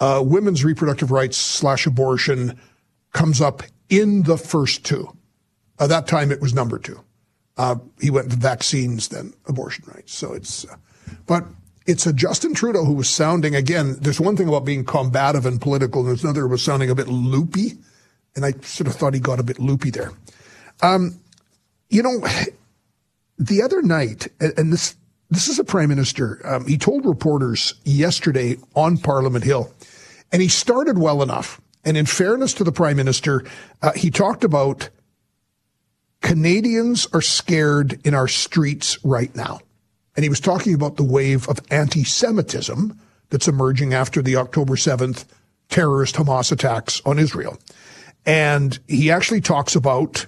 uh, 0.00 0.22
women's 0.24 0.64
reproductive 0.64 1.10
rights 1.10 1.36
slash 1.36 1.86
abortion 1.86 2.58
comes 3.12 3.40
up 3.40 3.62
in 3.88 4.22
the 4.24 4.36
first 4.36 4.84
two. 4.84 5.08
Uh, 5.78 5.86
that 5.86 6.06
time 6.06 6.30
it 6.30 6.40
was 6.40 6.54
number 6.54 6.78
two. 6.78 7.00
Uh, 7.56 7.76
he 8.00 8.10
went 8.10 8.30
to 8.30 8.36
vaccines, 8.36 9.08
then 9.08 9.32
abortion 9.46 9.84
rights. 9.88 10.14
So 10.14 10.32
it's, 10.32 10.64
uh, 10.66 10.76
but 11.26 11.44
it's 11.86 12.06
a 12.06 12.12
Justin 12.12 12.54
Trudeau 12.54 12.84
who 12.84 12.92
was 12.92 13.08
sounding 13.08 13.56
again. 13.56 13.96
There's 14.00 14.20
one 14.20 14.36
thing 14.36 14.46
about 14.46 14.64
being 14.64 14.84
combative 14.84 15.46
and 15.46 15.60
political, 15.60 16.02
and 16.02 16.10
there's 16.10 16.22
another 16.22 16.46
was 16.46 16.62
sounding 16.62 16.90
a 16.90 16.94
bit 16.94 17.08
loopy, 17.08 17.78
and 18.38 18.46
I 18.46 18.52
sort 18.62 18.86
of 18.86 18.94
thought 18.94 19.14
he 19.14 19.20
got 19.20 19.40
a 19.40 19.42
bit 19.42 19.58
loopy 19.58 19.90
there. 19.90 20.12
Um, 20.80 21.18
you 21.90 22.04
know, 22.04 22.24
the 23.38 23.62
other 23.62 23.82
night, 23.82 24.28
and 24.40 24.72
this 24.72 24.94
this 25.28 25.48
is 25.48 25.58
a 25.58 25.64
prime 25.64 25.88
minister. 25.88 26.40
Um, 26.44 26.66
he 26.66 26.78
told 26.78 27.04
reporters 27.04 27.74
yesterday 27.84 28.56
on 28.76 28.96
Parliament 28.96 29.44
Hill, 29.44 29.72
and 30.32 30.40
he 30.40 30.48
started 30.48 30.98
well 30.98 31.20
enough. 31.20 31.60
And 31.84 31.96
in 31.96 32.06
fairness 32.06 32.54
to 32.54 32.64
the 32.64 32.72
prime 32.72 32.96
minister, 32.96 33.44
uh, 33.82 33.92
he 33.92 34.10
talked 34.10 34.44
about 34.44 34.88
Canadians 36.22 37.08
are 37.12 37.20
scared 37.20 38.00
in 38.04 38.14
our 38.14 38.28
streets 38.28 39.02
right 39.04 39.34
now. 39.34 39.60
And 40.16 40.22
he 40.22 40.28
was 40.28 40.40
talking 40.40 40.74
about 40.74 40.96
the 40.96 41.04
wave 41.04 41.48
of 41.48 41.60
anti 41.70 42.04
Semitism 42.04 42.98
that's 43.30 43.48
emerging 43.48 43.94
after 43.94 44.22
the 44.22 44.36
October 44.36 44.76
7th 44.76 45.24
terrorist 45.68 46.16
Hamas 46.16 46.50
attacks 46.50 47.00
on 47.04 47.18
Israel. 47.18 47.58
And 48.28 48.78
he 48.86 49.10
actually 49.10 49.40
talks 49.40 49.74
about 49.74 50.26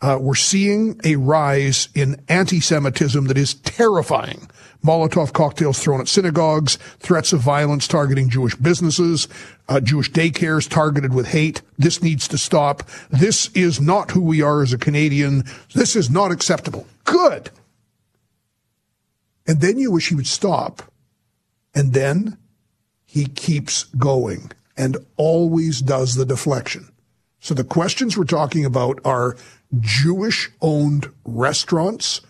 uh, 0.00 0.18
we're 0.20 0.36
seeing 0.36 1.00
a 1.04 1.16
rise 1.16 1.88
in 1.96 2.22
anti 2.28 2.60
Semitism 2.60 3.26
that 3.26 3.36
is 3.36 3.54
terrifying. 3.54 4.48
Molotov 4.84 5.32
cocktails 5.32 5.80
thrown 5.80 6.00
at 6.00 6.06
synagogues, 6.06 6.76
threats 7.00 7.32
of 7.32 7.40
violence 7.40 7.88
targeting 7.88 8.30
Jewish 8.30 8.54
businesses, 8.54 9.26
uh, 9.68 9.80
Jewish 9.80 10.12
daycares 10.12 10.70
targeted 10.70 11.12
with 11.12 11.26
hate. 11.26 11.60
This 11.76 12.02
needs 12.02 12.28
to 12.28 12.38
stop. 12.38 12.84
This 13.10 13.50
is 13.52 13.80
not 13.80 14.12
who 14.12 14.22
we 14.22 14.40
are 14.40 14.62
as 14.62 14.72
a 14.72 14.78
Canadian. 14.78 15.42
This 15.74 15.96
is 15.96 16.08
not 16.08 16.30
acceptable. 16.30 16.86
Good. 17.02 17.50
And 19.48 19.60
then 19.60 19.76
you 19.76 19.90
wish 19.90 20.08
he 20.08 20.14
would 20.14 20.28
stop. 20.28 20.82
And 21.74 21.94
then 21.94 22.38
he 23.04 23.26
keeps 23.26 23.84
going 23.84 24.52
and 24.76 24.96
always 25.16 25.82
does 25.82 26.14
the 26.14 26.24
deflection. 26.24 26.89
So 27.40 27.54
the 27.54 27.64
questions 27.64 28.16
we're 28.16 28.24
talking 28.24 28.64
about 28.64 29.00
are 29.04 29.36
Jewish 29.80 30.50
owned 30.60 31.10
restaurants 31.24 32.20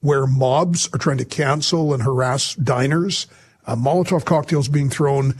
where 0.00 0.26
mobs 0.26 0.88
are 0.92 0.98
trying 0.98 1.18
to 1.18 1.24
cancel 1.24 1.92
and 1.92 2.02
harass 2.02 2.54
diners, 2.54 3.26
uh, 3.66 3.76
Molotov 3.76 4.24
cocktails 4.24 4.68
being 4.68 4.90
thrown. 4.90 5.34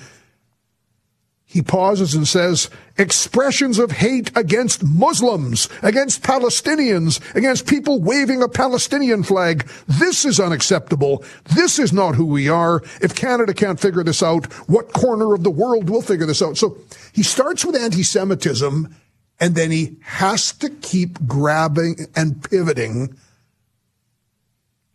He 1.44 1.60
pauses 1.60 2.14
and 2.14 2.26
says, 2.26 2.70
expressions 2.96 3.78
of 3.78 3.90
hate 3.90 4.34
against 4.34 4.82
Muslims, 4.82 5.68
against 5.82 6.22
Palestinians, 6.22 7.20
against 7.34 7.66
people 7.66 8.00
waving 8.00 8.42
a 8.42 8.48
Palestinian 8.48 9.22
flag. 9.22 9.68
This 9.86 10.24
is 10.24 10.40
unacceptable. 10.40 11.22
This 11.54 11.78
is 11.78 11.92
not 11.92 12.14
who 12.14 12.24
we 12.24 12.48
are. 12.48 12.82
If 13.02 13.14
Canada 13.14 13.52
can't 13.52 13.78
figure 13.78 14.02
this 14.02 14.22
out, 14.22 14.46
what 14.68 14.94
corner 14.94 15.34
of 15.34 15.42
the 15.42 15.50
world 15.50 15.90
will 15.90 16.00
figure 16.00 16.26
this 16.26 16.40
out? 16.40 16.56
So 16.56 16.78
he 17.12 17.22
starts 17.22 17.64
with 17.66 17.76
anti-Semitism 17.76 18.94
and 19.42 19.56
then 19.56 19.72
he 19.72 19.96
has 20.02 20.52
to 20.52 20.70
keep 20.70 21.26
grabbing 21.26 22.06
and 22.14 22.48
pivoting 22.48 23.18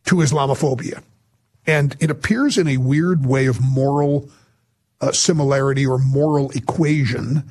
to 0.05 0.15
Islamophobia. 0.15 1.03
And 1.65 1.97
it 1.99 2.09
appears 2.09 2.57
in 2.57 2.65
a 2.65 2.77
weird 2.77 3.25
way 3.25 3.47
of 3.47 3.59
moral 3.59 4.29
uh, 5.01 5.11
similarity 5.11 5.85
or 5.85 5.97
moral 5.97 6.49
equation. 6.51 7.43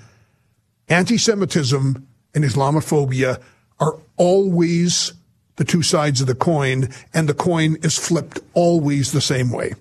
Anti 0.89 1.19
Semitism 1.19 2.09
and 2.35 2.45
Islamophobia 2.45 3.43
are 3.79 3.99
always 4.17 5.13
the 5.57 5.65
two 5.65 5.83
sides 5.83 6.23
of 6.23 6.27
the 6.27 6.35
coin, 6.35 6.89
and 7.13 7.29
the 7.29 7.35
coin 7.35 7.77
is 7.83 7.99
flipped 7.99 8.41
always 8.55 9.13
the 9.13 9.21
same 9.21 9.51
way. 9.51 9.75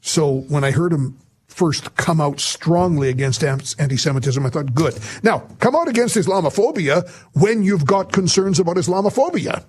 So 0.00 0.32
when 0.48 0.64
I 0.64 0.70
heard 0.70 0.94
him 0.94 1.18
first 1.46 1.94
come 1.96 2.20
out 2.20 2.40
strongly 2.40 3.08
against 3.08 3.42
anti 3.42 3.96
Semitism, 3.96 4.44
I 4.44 4.50
thought, 4.50 4.74
good. 4.74 4.98
Now, 5.22 5.48
come 5.58 5.74
out 5.74 5.88
against 5.88 6.16
Islamophobia 6.16 7.08
when 7.32 7.62
you've 7.62 7.86
got 7.86 8.12
concerns 8.12 8.60
about 8.60 8.76
Islamophobia. 8.76 9.64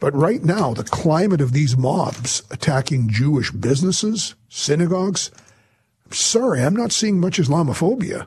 But 0.00 0.14
right 0.14 0.42
now, 0.42 0.74
the 0.74 0.84
climate 0.84 1.40
of 1.40 1.52
these 1.52 1.76
mobs 1.76 2.42
attacking 2.50 3.08
Jewish 3.08 3.50
businesses, 3.52 4.34
synagogues, 4.48 5.30
I'm 6.04 6.12
sorry, 6.12 6.62
I'm 6.62 6.76
not 6.76 6.92
seeing 6.92 7.20
much 7.20 7.38
Islamophobia. 7.38 8.26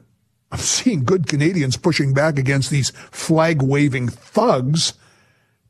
I'm 0.51 0.59
seeing 0.59 1.03
good 1.03 1.27
Canadians 1.27 1.77
pushing 1.77 2.13
back 2.13 2.39
against 2.39 2.69
these 2.69 2.91
flag 3.11 3.61
waving 3.61 4.07
thugs, 4.07 4.93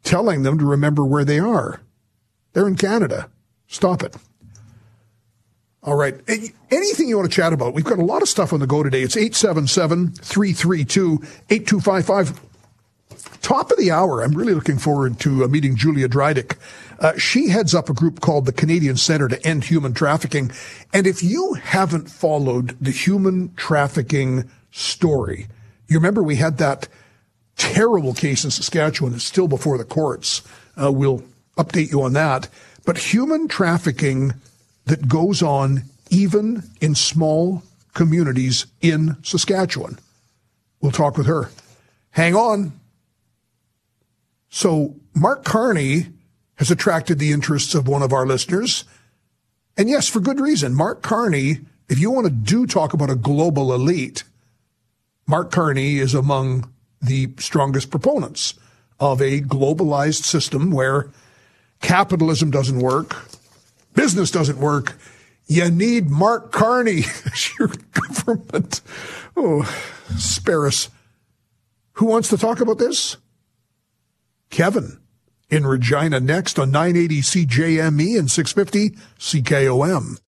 telling 0.03 0.43
them 0.43 0.59
to 0.59 0.65
remember 0.65 1.03
where 1.03 1.25
they 1.25 1.39
are. 1.39 1.81
They're 2.53 2.67
in 2.67 2.77
Canada. 2.77 3.29
Stop 3.67 4.03
it. 4.03 4.15
All 5.87 5.95
right. 5.95 6.15
Anything 6.69 7.07
you 7.07 7.15
want 7.15 7.31
to 7.31 7.35
chat 7.35 7.53
about? 7.53 7.73
We've 7.73 7.85
got 7.85 7.97
a 7.97 8.03
lot 8.03 8.21
of 8.21 8.27
stuff 8.27 8.51
on 8.51 8.59
the 8.59 8.67
go 8.67 8.83
today. 8.83 9.03
It's 9.03 9.15
877 9.15 10.11
332 10.11 11.23
8255 11.49 12.41
top 13.41 13.71
of 13.71 13.77
the 13.77 13.91
hour, 13.91 14.21
I'm 14.21 14.33
really 14.33 14.53
looking 14.53 14.77
forward 14.77 15.21
to 15.21 15.45
uh, 15.45 15.47
meeting 15.47 15.77
Julia 15.77 16.09
Drydyk. 16.09 16.57
Uh, 16.99 17.17
she 17.17 17.47
heads 17.47 17.73
up 17.73 17.89
a 17.89 17.93
group 17.93 18.19
called 18.19 18.45
the 18.45 18.51
Canadian 18.51 18.97
Center 18.97 19.29
to 19.29 19.47
End 19.47 19.63
Human 19.63 19.93
Trafficking. 19.93 20.51
And 20.91 21.07
if 21.07 21.23
you 21.23 21.53
haven't 21.53 22.11
followed 22.11 22.75
the 22.81 22.91
human 22.91 23.53
trafficking 23.55 24.49
story, 24.71 25.47
you 25.87 25.95
remember 25.95 26.21
we 26.21 26.35
had 26.35 26.57
that 26.57 26.89
terrible 27.55 28.13
case 28.13 28.43
in 28.43 28.51
Saskatchewan. 28.51 29.13
It's 29.13 29.23
still 29.23 29.47
before 29.47 29.77
the 29.77 29.85
courts. 29.85 30.41
Uh, 30.75 30.91
we'll 30.91 31.23
update 31.57 31.91
you 31.91 32.01
on 32.01 32.11
that. 32.11 32.49
But 32.85 32.97
human 32.97 33.47
trafficking 33.47 34.33
that 34.87 35.07
goes 35.07 35.41
on 35.41 35.83
even 36.09 36.63
in 36.81 36.95
small 36.95 37.63
communities 37.93 38.65
in 38.81 39.17
Saskatchewan. 39.23 39.99
We'll 40.81 40.91
talk 40.91 41.17
with 41.17 41.27
her. 41.27 41.49
Hang 42.11 42.35
on. 42.35 42.71
So 44.49 44.95
Mark 45.15 45.43
Carney 45.43 46.07
has 46.55 46.71
attracted 46.71 47.19
the 47.19 47.31
interests 47.31 47.75
of 47.75 47.87
one 47.87 48.01
of 48.01 48.13
our 48.13 48.25
listeners. 48.25 48.83
And 49.77 49.89
yes, 49.89 50.07
for 50.07 50.19
good 50.19 50.39
reason. 50.39 50.73
Mark 50.73 51.01
Carney, 51.01 51.59
if 51.89 51.99
you 51.99 52.09
want 52.09 52.25
to 52.25 52.33
do 52.33 52.65
talk 52.65 52.93
about 52.93 53.09
a 53.09 53.15
global 53.15 53.73
elite, 53.73 54.23
Mark 55.27 55.51
Carney 55.51 55.97
is 55.97 56.13
among 56.13 56.71
the 57.01 57.29
strongest 57.37 57.91
proponents 57.91 58.53
of 58.99 59.21
a 59.21 59.41
globalized 59.41 60.23
system 60.23 60.71
where 60.71 61.09
capitalism 61.81 62.49
doesn't 62.49 62.79
work, 62.79 63.15
business 63.97 64.31
doesn't 64.31 64.59
work. 64.59 64.95
You 65.47 65.69
need 65.69 66.09
Mark 66.09 66.53
Carney 66.53 66.99
as 67.25 67.57
your 67.59 67.69
government. 67.91 68.81
Oh, 69.35 69.63
spare 70.17 70.67
us. 70.67 70.89
Who 71.93 72.05
wants 72.05 72.29
to 72.29 72.37
talk 72.37 72.61
about 72.61 72.77
this? 72.77 73.17
Kevin 74.49 74.99
in 75.49 75.65
Regina 75.65 76.19
next 76.19 76.59
on 76.59 76.71
980 76.71 77.21
CJME 77.21 78.19
and 78.19 78.29
650 78.29 78.91
CKOM. 79.19 80.19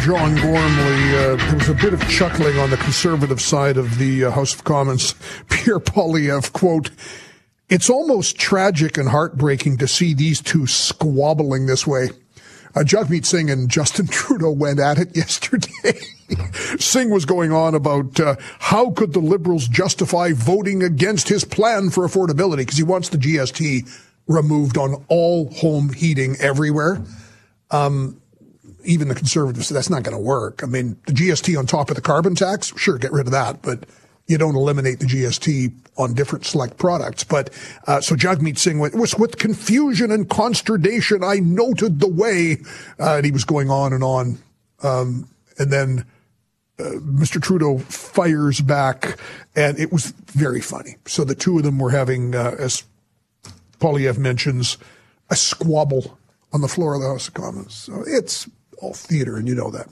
John 0.00 0.34
Gormley. 0.36 1.16
Uh, 1.16 1.36
there 1.36 1.54
was 1.54 1.68
a 1.68 1.74
bit 1.74 1.92
of 1.92 2.08
chuckling 2.08 2.58
on 2.58 2.70
the 2.70 2.76
conservative 2.76 3.40
side 3.40 3.76
of 3.76 3.98
the 3.98 4.24
uh, 4.24 4.30
House 4.30 4.54
of 4.54 4.64
Commons. 4.64 5.14
Pierre 5.48 5.80
Poilievre, 5.80 6.52
quote, 6.52 6.90
It's 7.68 7.90
almost 7.90 8.38
tragic 8.38 8.98
and 8.98 9.08
heartbreaking 9.08 9.78
to 9.78 9.88
see 9.88 10.14
these 10.14 10.40
two 10.40 10.66
squabbling 10.66 11.66
this 11.66 11.86
way. 11.86 12.10
Uh, 12.74 12.80
Jagmeet 12.80 13.24
Singh 13.24 13.50
and 13.50 13.68
Justin 13.68 14.06
Trudeau 14.10 14.50
went 14.50 14.80
at 14.80 14.98
it 14.98 15.08
yesterday. 15.16 15.98
Singh 16.78 17.10
was 17.10 17.24
going 17.24 17.52
on 17.52 17.74
about 17.74 18.18
uh, 18.20 18.36
how 18.58 18.90
could 18.90 19.12
the 19.12 19.20
Liberals 19.20 19.68
justify 19.68 20.32
voting 20.32 20.82
against 20.82 21.28
his 21.28 21.44
plan 21.44 21.90
for 21.90 22.06
affordability 22.06 22.58
because 22.58 22.76
he 22.76 22.82
wants 22.82 23.08
the 23.08 23.18
GST 23.18 23.88
removed 24.26 24.76
on 24.76 25.04
all 25.08 25.50
home 25.52 25.92
heating 25.92 26.36
everywhere. 26.40 27.02
Um, 27.70 28.20
even 28.86 29.08
the 29.08 29.14
conservatives 29.14 29.68
say 29.68 29.74
that's 29.74 29.90
not 29.90 30.02
going 30.02 30.16
to 30.16 30.22
work. 30.22 30.62
I 30.62 30.66
mean, 30.66 30.96
the 31.06 31.12
GST 31.12 31.58
on 31.58 31.66
top 31.66 31.90
of 31.90 31.96
the 31.96 32.02
carbon 32.02 32.34
tax, 32.34 32.72
sure, 32.76 32.98
get 32.98 33.12
rid 33.12 33.26
of 33.26 33.32
that, 33.32 33.62
but 33.62 33.84
you 34.26 34.38
don't 34.38 34.56
eliminate 34.56 35.00
the 35.00 35.06
GST 35.06 35.72
on 35.96 36.14
different 36.14 36.44
select 36.44 36.78
products. 36.78 37.24
But 37.24 37.50
uh, 37.86 38.00
so 38.00 38.14
Jagmeet 38.14 38.58
Singh 38.58 38.78
went, 38.78 38.94
was 38.94 39.16
with 39.16 39.38
confusion 39.38 40.10
and 40.10 40.28
consternation. 40.28 41.22
I 41.22 41.36
noted 41.36 42.00
the 42.00 42.08
way, 42.08 42.58
uh, 42.98 43.16
and 43.16 43.24
he 43.24 43.30
was 43.30 43.44
going 43.44 43.70
on 43.70 43.92
and 43.92 44.04
on, 44.04 44.38
um, 44.82 45.28
and 45.58 45.72
then. 45.72 46.04
Uh, 46.78 47.00
Mr. 47.00 47.40
Trudeau 47.40 47.78
fires 47.78 48.60
back, 48.60 49.18
and 49.54 49.78
it 49.78 49.90
was 49.90 50.10
very 50.26 50.60
funny. 50.60 50.96
So 51.06 51.24
the 51.24 51.34
two 51.34 51.56
of 51.56 51.64
them 51.64 51.78
were 51.78 51.88
having, 51.88 52.34
uh, 52.34 52.54
as 52.58 52.84
Poilievre 53.80 54.18
mentions, 54.18 54.76
a 55.30 55.36
squabble 55.36 56.18
on 56.52 56.60
the 56.60 56.68
floor 56.68 56.94
of 56.94 57.00
the 57.00 57.08
House 57.08 57.28
of 57.28 57.34
Commons. 57.34 57.74
So 57.74 58.04
it's 58.06 58.48
all 58.78 58.92
theater, 58.92 59.36
and 59.36 59.48
you 59.48 59.54
know 59.54 59.70
that. 59.70 59.88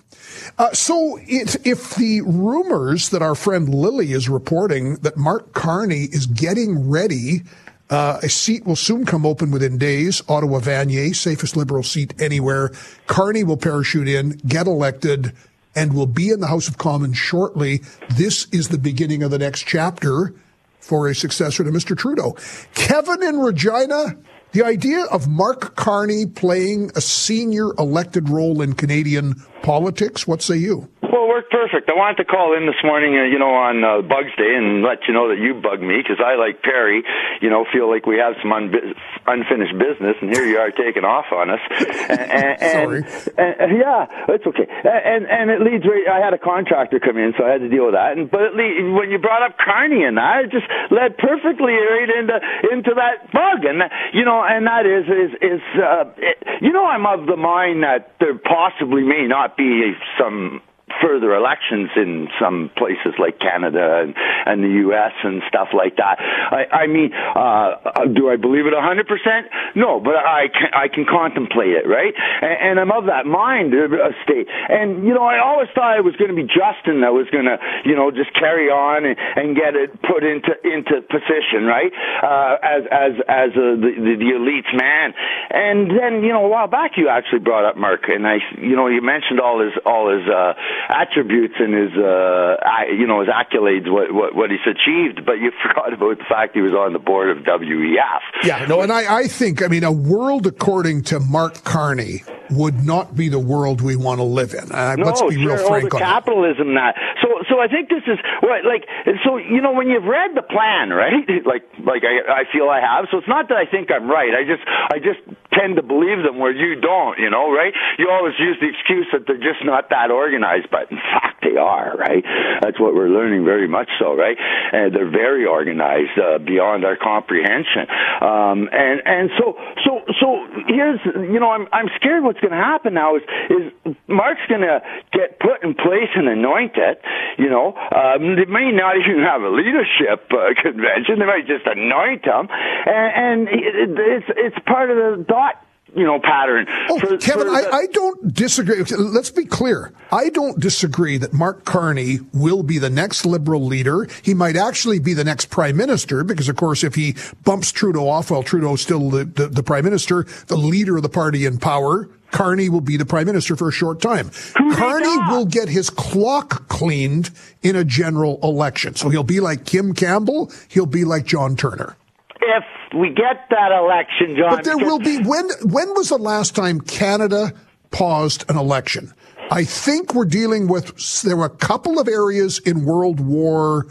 Uh, 0.58 0.72
so 0.72 1.18
it, 1.22 1.56
if 1.66 1.94
the 1.96 2.20
rumors 2.22 3.10
that 3.10 3.22
our 3.22 3.34
friend 3.34 3.68
Lilley 3.68 4.12
is 4.12 4.28
reporting 4.28 4.96
that 4.96 5.16
Mark 5.16 5.52
Carney 5.52 6.04
is 6.12 6.26
getting 6.26 6.88
ready, 6.88 7.42
uh, 7.90 8.18
a 8.22 8.28
seat 8.28 8.64
will 8.64 8.76
soon 8.76 9.04
come 9.04 9.26
open 9.26 9.50
within 9.50 9.78
days. 9.78 10.22
Ottawa 10.28 10.60
Vanier, 10.60 11.14
safest 11.14 11.56
Liberal 11.56 11.82
seat 11.82 12.14
anywhere. 12.20 12.70
Carney 13.06 13.44
will 13.44 13.56
parachute 13.56 14.08
in, 14.08 14.30
get 14.46 14.66
elected, 14.66 15.32
and 15.76 15.94
will 15.94 16.06
be 16.06 16.30
in 16.30 16.40
the 16.40 16.46
House 16.46 16.68
of 16.68 16.78
Commons 16.78 17.16
shortly. 17.16 17.82
This 18.16 18.46
is 18.52 18.68
the 18.68 18.78
beginning 18.78 19.22
of 19.22 19.30
the 19.30 19.38
next 19.38 19.62
chapter 19.66 20.34
for 20.80 21.08
a 21.08 21.14
successor 21.14 21.64
to 21.64 21.70
Mr. 21.70 21.96
Trudeau. 21.96 22.36
Kevin 22.74 23.22
in 23.22 23.38
Regina, 23.38 24.16
the 24.54 24.64
idea 24.64 25.04
of 25.06 25.26
Mark 25.28 25.74
Carney 25.74 26.26
playing 26.26 26.92
a 26.94 27.00
senior 27.00 27.74
elected 27.74 28.28
role 28.28 28.62
in 28.62 28.74
Canadian 28.74 29.34
politics, 29.62 30.28
what 30.28 30.42
say 30.42 30.56
you? 30.56 30.88
Well, 31.14 31.26
it 31.26 31.28
worked 31.30 31.54
perfect. 31.54 31.86
I 31.86 31.94
wanted 31.94 32.18
to 32.18 32.26
call 32.26 32.58
in 32.58 32.66
this 32.66 32.82
morning, 32.82 33.14
uh, 33.14 33.22
you 33.30 33.38
know, 33.38 33.54
on 33.54 33.86
uh, 33.86 34.02
Bugs 34.02 34.34
Day 34.34 34.58
and 34.58 34.82
let 34.82 35.06
you 35.06 35.14
know 35.14 35.30
that 35.30 35.38
you 35.38 35.54
bug 35.54 35.78
me 35.78 36.02
because 36.02 36.18
I, 36.18 36.34
like 36.34 36.58
Perry, 36.58 37.06
you 37.38 37.54
know, 37.54 37.62
feel 37.70 37.86
like 37.86 38.02
we 38.02 38.18
have 38.18 38.34
some 38.42 38.50
un- 38.50 38.74
unfinished 39.22 39.78
business, 39.78 40.18
and 40.18 40.34
here 40.34 40.42
you 40.42 40.58
are 40.58 40.74
taking 40.74 41.06
off 41.06 41.30
on 41.30 41.54
us. 41.54 41.62
And, 42.04 42.58
and, 42.58 42.58
Sorry. 42.58 43.02
And, 43.38 43.54
and, 43.62 43.70
yeah, 43.78 44.26
it's 44.28 44.46
okay. 44.46 44.66
And 44.66 45.26
and 45.30 45.50
it 45.50 45.62
leads. 45.62 45.86
Right, 45.86 46.06
I 46.10 46.18
had 46.18 46.34
a 46.34 46.38
contractor 46.38 46.98
come 46.98 47.16
in, 47.16 47.32
so 47.38 47.46
I 47.46 47.50
had 47.54 47.62
to 47.62 47.68
deal 47.70 47.86
with 47.86 47.94
that. 47.94 48.18
And 48.18 48.30
but 48.30 48.42
it 48.42 48.54
lead, 48.54 48.82
when 48.92 49.10
you 49.10 49.18
brought 49.18 49.42
up 49.42 49.56
Carney 49.56 50.02
and 50.02 50.18
that, 50.18 50.46
it 50.46 50.50
just 50.50 50.66
led 50.90 51.16
perfectly 51.16 51.72
right 51.78 52.10
into 52.10 52.36
into 52.74 52.92
that 52.98 53.30
bug. 53.30 53.64
And 53.64 53.82
you 54.12 54.24
know, 54.24 54.42
and 54.42 54.66
that 54.66 54.84
is 54.84 55.06
is 55.06 55.30
is 55.38 55.62
uh, 55.78 56.10
it, 56.18 56.36
you 56.60 56.72
know, 56.72 56.84
I'm 56.84 57.06
of 57.06 57.26
the 57.26 57.36
mind 57.36 57.84
that 57.84 58.18
there 58.18 58.36
possibly 58.36 59.02
may 59.02 59.26
not 59.26 59.56
be 59.56 59.94
some 60.18 60.60
further 61.00 61.34
elections 61.34 61.90
in 61.96 62.28
some 62.40 62.70
places 62.76 63.16
like 63.18 63.40
Canada 63.40 64.04
and, 64.04 64.14
and 64.46 64.62
the 64.62 64.84
U.S. 64.88 65.12
and 65.24 65.42
stuff 65.48 65.68
like 65.72 65.96
that. 65.96 66.20
I, 66.20 66.84
I 66.84 66.86
mean, 66.86 67.12
uh, 67.12 68.04
do 68.12 68.28
I 68.28 68.36
believe 68.36 68.66
it 68.66 68.74
100%? 68.76 69.76
No, 69.76 69.98
but 70.00 70.16
I 70.16 70.48
can, 70.52 70.70
I 70.76 70.88
can 70.88 71.06
contemplate 71.08 71.72
it, 71.72 71.88
right? 71.88 72.12
And, 72.12 72.56
and 72.60 72.74
I'm 72.80 72.92
of 72.92 73.06
that 73.06 73.24
mind 73.24 73.72
uh, 73.72 74.12
state. 74.22 74.46
And, 74.48 75.06
you 75.06 75.14
know, 75.14 75.24
I 75.24 75.40
always 75.40 75.68
thought 75.74 75.96
it 75.96 76.04
was 76.04 76.16
going 76.16 76.30
to 76.30 76.36
be 76.36 76.44
Justin 76.44 77.00
that 77.00 77.16
was 77.16 77.28
going 77.32 77.48
to, 77.48 77.56
you 77.84 77.96
know, 77.96 78.10
just 78.10 78.32
carry 78.36 78.68
on 78.68 79.08
and, 79.08 79.16
and 79.16 79.56
get 79.56 79.74
it 79.74 79.88
put 80.04 80.20
into, 80.20 80.52
into 80.64 81.00
position, 81.08 81.64
right? 81.64 81.92
Uh, 82.20 82.60
as, 82.60 82.82
as, 82.92 83.12
as 83.24 83.50
a, 83.56 83.66
the, 83.80 83.90
the, 83.96 84.14
the 84.20 84.30
elite's 84.36 84.72
man. 84.76 85.16
And 85.48 85.88
then, 85.90 86.20
you 86.20 86.32
know, 86.32 86.44
a 86.44 86.48
while 86.52 86.68
back 86.68 87.00
you 87.00 87.08
actually 87.08 87.40
brought 87.40 87.64
up 87.64 87.76
Mark 87.76 88.04
and 88.08 88.26
I, 88.26 88.36
you 88.60 88.76
know, 88.76 88.86
you 88.88 89.00
mentioned 89.00 89.40
all 89.40 89.64
his, 89.64 89.72
all 89.84 90.12
his, 90.12 90.28
uh, 90.28 90.52
attributes 90.88 91.54
and 91.58 91.74
his, 91.74 91.92
uh, 91.96 92.56
you 92.90 93.06
know, 93.06 93.20
his 93.20 93.28
accolades, 93.28 93.90
what, 93.90 94.12
what, 94.12 94.34
what 94.34 94.50
he's 94.50 94.64
achieved, 94.66 95.24
but 95.24 95.34
you 95.34 95.52
forgot 95.62 95.92
about 95.92 96.18
the 96.18 96.24
fact 96.28 96.54
he 96.54 96.62
was 96.62 96.72
on 96.72 96.92
the 96.92 96.98
board 96.98 97.30
of 97.30 97.44
WEF. 97.44 98.20
Yeah, 98.42 98.66
no, 98.66 98.80
and 98.80 98.92
I, 98.92 99.20
I 99.20 99.26
think, 99.26 99.62
I 99.62 99.68
mean, 99.68 99.84
a 99.84 99.92
world 99.92 100.46
according 100.46 101.02
to 101.04 101.20
Mark 101.20 101.64
Carney 101.64 102.22
would 102.50 102.84
not 102.84 103.16
be 103.16 103.28
the 103.28 103.38
world 103.38 103.80
we 103.80 103.96
want 103.96 104.18
to 104.18 104.24
live 104.24 104.52
in. 104.52 104.70
Uh, 104.70 104.96
no, 104.96 105.06
let's 105.06 105.22
be 105.22 105.34
sure, 105.40 105.56
real 105.56 105.66
frank 105.66 105.94
on 105.94 106.00
capitalism 106.00 106.74
that. 106.74 106.94
So, 107.22 107.28
so 107.48 107.60
I 107.60 107.68
think 107.68 107.88
this 107.88 108.04
is 108.06 108.18
what, 108.42 108.64
like, 108.64 108.84
so 109.24 109.36
you 109.36 109.60
know, 109.60 109.72
when 109.72 109.88
you've 109.88 110.04
read 110.04 110.36
the 110.36 110.42
plan, 110.44 110.90
right? 110.94 111.24
Like, 111.44 111.64
like 111.80 112.02
I, 112.04 112.42
I 112.42 112.52
feel 112.52 112.68
I 112.68 112.80
have. 112.80 113.08
So 113.10 113.18
it's 113.18 113.28
not 113.28 113.48
that 113.48 113.56
I 113.56 113.66
think 113.66 113.90
I'm 113.90 114.08
right. 114.08 114.32
I 114.34 114.44
just, 114.44 114.64
I 114.66 114.98
just 115.00 115.20
tend 115.52 115.76
to 115.76 115.82
believe 115.82 116.20
them 116.22 116.38
where 116.38 116.52
you 116.52 116.80
don't. 116.80 117.18
You 117.18 117.30
know, 117.30 117.50
right? 117.52 117.72
You 117.98 118.10
always 118.10 118.34
use 118.38 118.58
the 118.60 118.68
excuse 118.68 119.06
that 119.12 119.26
they're 119.26 119.40
just 119.40 119.64
not 119.64 119.88
that 119.90 120.10
organized, 120.10 120.63
but 120.70 120.90
in 120.90 120.98
fact 120.98 121.42
they 121.42 121.56
are. 121.56 121.96
Right? 121.96 122.24
That's 122.62 122.78
what 122.80 122.94
we're 122.94 123.08
learning 123.08 123.44
very 123.44 123.68
much 123.68 123.88
so. 123.98 124.14
Right? 124.14 124.36
And 124.38 124.94
they're 124.94 125.10
very 125.10 125.46
organized 125.46 126.18
uh, 126.18 126.38
beyond 126.38 126.84
our 126.84 126.96
comprehension. 126.96 127.86
Um, 128.20 128.68
and 128.72 129.02
and 129.04 129.30
so 129.38 129.56
so 129.84 130.00
so 130.20 130.26
here's 130.66 131.00
you 131.04 131.40
know 131.40 131.50
I'm 131.50 131.66
I'm 131.72 131.88
scared 131.96 132.22
what's 132.24 132.40
going 132.40 132.52
to 132.52 132.64
happen 132.64 132.94
now 132.94 133.16
is 133.16 133.22
is 133.50 133.96
Mark's 134.08 134.44
going 134.48 134.62
to 134.62 134.80
get 135.12 135.38
put 135.40 135.62
in 135.62 135.74
place 135.74 136.10
and 136.14 136.28
anointed. 136.28 136.98
You 137.38 137.50
know, 137.50 137.74
um, 137.74 138.36
they 138.36 138.46
may 138.46 138.70
not 138.72 138.96
even 138.96 139.22
have 139.22 139.42
a 139.42 139.50
leadership 139.50 140.30
uh, 140.30 140.54
convention. 140.62 141.18
They 141.18 141.26
might 141.26 141.46
just 141.46 141.66
anoint 141.66 142.24
him, 142.24 142.48
and, 142.50 143.10
and 143.14 143.48
it, 143.48 143.90
it's 143.98 144.28
it's 144.36 144.58
part 144.66 144.90
of 144.90 144.96
the 144.96 145.24
dot 145.24 145.60
you 145.96 146.04
know 146.04 146.18
pattern. 146.20 146.66
Oh, 146.88 146.98
for- 146.98 147.16
Kevin, 147.18 147.46
for 147.46 147.52
I, 147.54 147.62
the- 147.62 147.72
I 147.74 147.86
don't 147.92 148.32
disagree. 148.34 148.82
Let's 148.96 149.30
be 149.30 149.44
clear. 149.44 149.92
I 150.12 150.28
don't 150.28 150.58
disagree 150.60 151.18
that 151.18 151.32
Mark 151.32 151.64
Carney 151.64 152.18
will 152.32 152.62
be 152.62 152.78
the 152.78 152.90
next 152.90 153.24
Liberal 153.26 153.64
leader. 153.64 154.06
He 154.22 154.34
might 154.34 154.56
actually 154.56 154.98
be 154.98 155.14
the 155.14 155.24
next 155.24 155.46
Prime 155.50 155.76
Minister 155.76 156.22
because, 156.24 156.48
of 156.48 156.56
course, 156.56 156.84
if 156.84 156.94
he 156.94 157.14
bumps 157.44 157.72
Trudeau 157.72 158.08
off 158.08 158.30
while 158.30 158.42
Trudeau's 158.42 158.80
still 158.80 159.10
the, 159.10 159.24
the, 159.24 159.48
the 159.48 159.62
Prime 159.62 159.84
Minister, 159.84 160.24
the 160.46 160.56
leader 160.56 160.96
of 160.96 161.02
the 161.02 161.08
party 161.08 161.46
in 161.46 161.58
power, 161.58 162.08
Carney 162.30 162.68
will 162.68 162.80
be 162.80 162.96
the 162.96 163.06
Prime 163.06 163.26
Minister 163.26 163.54
for 163.54 163.68
a 163.68 163.72
short 163.72 164.00
time. 164.00 164.30
Carney 164.74 165.16
will 165.28 165.46
get 165.46 165.68
his 165.68 165.88
clock 165.90 166.68
cleaned 166.68 167.30
in 167.62 167.76
a 167.76 167.84
general 167.84 168.38
election. 168.42 168.94
So 168.96 169.08
he'll 169.08 169.22
be 169.22 169.40
like 169.40 169.64
Kim 169.64 169.94
Campbell. 169.94 170.50
He'll 170.68 170.86
be 170.86 171.04
like 171.04 171.24
John 171.26 171.54
Turner. 171.56 171.96
if 172.40 172.64
we 172.94 173.10
get 173.10 173.48
that 173.50 173.72
election, 173.72 174.36
John. 174.36 174.56
But 174.56 174.64
there 174.64 174.78
will 174.78 174.98
be 174.98 175.18
when 175.18 175.48
when 175.62 175.94
was 175.94 176.08
the 176.08 176.18
last 176.18 176.54
time 176.54 176.80
Canada 176.80 177.52
paused 177.90 178.44
an 178.48 178.56
election. 178.56 179.12
I 179.50 179.64
think 179.64 180.14
we're 180.14 180.24
dealing 180.24 180.68
with, 180.68 181.22
there 181.22 181.36
were 181.36 181.44
a 181.44 181.50
couple 181.50 181.98
of 181.98 182.08
areas 182.08 182.58
in 182.60 182.84
World 182.84 183.20
War 183.20 183.86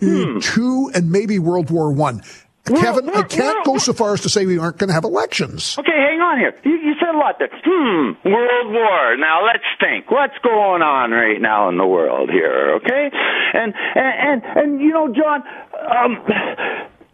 hmm. 0.00 0.38
II 0.56 0.86
and 0.94 1.12
maybe 1.12 1.38
World 1.38 1.70
War 1.70 1.92
One. 1.92 2.22
Kevin, 2.64 3.10
I 3.10 3.22
can't 3.22 3.62
go 3.66 3.76
so 3.76 3.92
far 3.92 4.14
as 4.14 4.22
to 4.22 4.30
say 4.30 4.46
we 4.46 4.56
aren't 4.56 4.78
going 4.78 4.88
to 4.88 4.94
have 4.94 5.04
elections. 5.04 5.76
Okay, 5.78 5.92
hang 5.92 6.20
on 6.20 6.38
here. 6.38 6.54
You, 6.64 6.72
you 6.72 6.94
said 6.98 7.14
a 7.14 7.18
lot 7.18 7.38
there. 7.38 7.50
Hmm, 7.52 8.12
World 8.24 8.72
War. 8.72 9.16
Now 9.18 9.44
let's 9.44 9.64
think. 9.78 10.10
What's 10.10 10.38
going 10.42 10.80
on 10.80 11.10
right 11.10 11.38
now 11.38 11.68
in 11.68 11.76
the 11.76 11.86
world 11.86 12.30
here? 12.30 12.76
Okay, 12.76 13.10
and 13.52 13.74
and 13.94 14.42
and, 14.44 14.56
and 14.56 14.80
you 14.80 14.92
know, 14.92 15.12
John. 15.12 15.42
Um, 15.74 16.24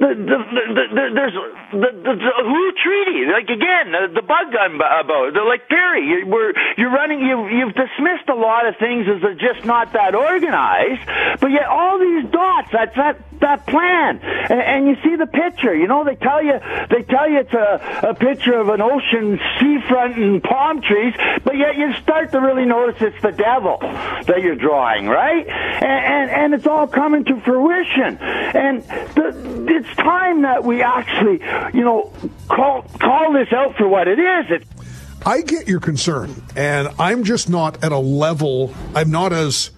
the, 0.00 0.16
the, 0.16 0.38
the, 0.40 0.84
the, 0.96 1.04
there's 1.12 1.36
the, 1.72 1.90
the, 1.92 2.12
the 2.16 2.32
who 2.40 2.62
treaty 2.80 3.28
like 3.28 3.48
again 3.52 3.92
the, 3.92 4.20
the 4.20 4.24
bug 4.24 4.48
gun 4.52 4.76
about. 4.76 5.06
The, 5.32 5.44
like 5.44 5.68
Perry 5.68 6.06
you, 6.08 6.26
we're 6.26 6.52
you're 6.76 6.90
running 6.90 7.20
you 7.20 7.46
you've 7.48 7.76
dismissed 7.76 8.28
a 8.28 8.34
lot 8.34 8.66
of 8.66 8.76
things 8.76 9.06
as 9.06 9.20
they're 9.20 9.34
just 9.34 9.66
not 9.66 9.92
that 9.92 10.14
organized 10.14 11.04
but 11.40 11.50
yet 11.50 11.66
all 11.66 11.98
these 11.98 12.30
dots 12.32 12.68
that's 12.72 12.96
that 12.96 13.20
that 13.40 13.66
plan. 13.66 14.20
And, 14.20 14.60
and 14.60 14.80
you 14.88 14.96
see 15.04 15.16
the 15.16 15.26
picture 15.28 15.74
you 15.74 15.86
know 15.86 16.04
they 16.04 16.16
tell 16.16 16.42
you 16.42 16.58
they 16.88 17.02
tell 17.02 17.28
you 17.28 17.40
it's 17.40 17.54
a, 17.54 18.08
a 18.10 18.14
picture 18.14 18.58
of 18.58 18.68
an 18.68 18.80
ocean 18.80 19.38
seafront 19.60 20.16
and 20.16 20.42
palm 20.42 20.80
trees 20.80 21.14
but 21.44 21.56
yet 21.56 21.76
you 21.76 21.92
start 22.02 22.32
to 22.32 22.40
really 22.40 22.64
notice 22.64 23.00
it's 23.00 23.20
the 23.22 23.32
devil 23.32 23.78
that 23.80 24.40
you're 24.42 24.56
drawing 24.56 25.06
right? 25.06 25.46
And 25.46 26.00
and, 26.10 26.30
and 26.30 26.54
it's 26.54 26.66
all 26.66 26.86
coming 26.86 27.24
to 27.24 27.40
fruition. 27.40 28.18
And 28.18 28.82
the, 29.14 29.66
it's 29.68 29.89
it's 29.90 29.96
time 29.96 30.42
that 30.42 30.64
we 30.64 30.82
actually, 30.82 31.40
you 31.76 31.84
know, 31.84 32.12
call 32.48 32.82
call 33.00 33.32
this 33.32 33.52
out 33.52 33.76
for 33.76 33.88
what 33.88 34.08
it 34.08 34.18
is. 34.18 34.50
It- 34.50 34.66
I 35.26 35.42
get 35.42 35.68
your 35.68 35.80
concern, 35.80 36.42
and 36.56 36.88
I'm 36.98 37.24
just 37.24 37.50
not 37.50 37.84
at 37.84 37.92
a 37.92 37.98
level. 37.98 38.74
I'm 38.94 39.10
not 39.10 39.32
as 39.34 39.70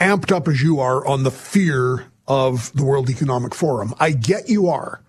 amped 0.00 0.30
up 0.30 0.46
as 0.46 0.62
you 0.62 0.78
are 0.78 1.04
on 1.06 1.24
the 1.24 1.30
fear 1.32 2.06
of 2.28 2.72
the 2.74 2.84
World 2.84 3.10
Economic 3.10 3.54
Forum. 3.54 3.94
I 3.98 4.12
get 4.12 4.48
you 4.48 4.68
are. 4.68 5.00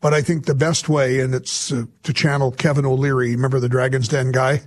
But 0.00 0.14
I 0.14 0.22
think 0.22 0.46
the 0.46 0.54
best 0.54 0.88
way, 0.88 1.20
and 1.20 1.34
it's 1.34 1.70
uh, 1.72 1.84
to 2.04 2.12
channel 2.12 2.52
Kevin 2.52 2.86
O'Leary, 2.86 3.32
remember 3.34 3.60
the 3.60 3.68
Dragon's 3.68 4.08
Den 4.08 4.30
guy? 4.32 4.62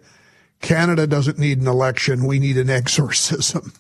Canada 0.62 1.08
doesn't 1.08 1.40
need 1.40 1.60
an 1.60 1.68
election. 1.68 2.26
We 2.26 2.38
need 2.40 2.58
an 2.58 2.70
exorcism. 2.70 3.74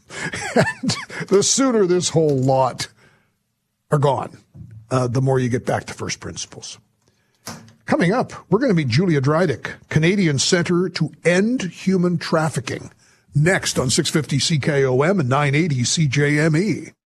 the 1.27 1.41
sooner 1.43 1.85
this 1.85 2.09
whole 2.09 2.37
lot 2.37 2.87
are 3.93 3.99
gone, 3.99 4.35
uh, 4.89 5.07
the 5.07 5.21
more 5.21 5.39
you 5.39 5.49
get 5.49 5.65
back 5.65 5.85
to 5.85 5.93
first 5.93 6.19
principles. 6.19 6.79
Coming 7.85 8.11
up, 8.11 8.33
we're 8.49 8.59
going 8.59 8.71
to 8.71 8.75
meet 8.75 8.87
Julia 8.87 9.21
Drydyk, 9.21 9.73
Canadian 9.89 10.39
Center 10.39 10.89
to 10.89 11.11
End 11.23 11.61
Human 11.61 12.17
Trafficking, 12.17 12.91
next 13.35 13.77
on 13.77 13.91
650 13.91 14.57
CKOM 14.57 15.19
and 15.19 15.29
980 15.29 15.83
CJME. 15.83 16.93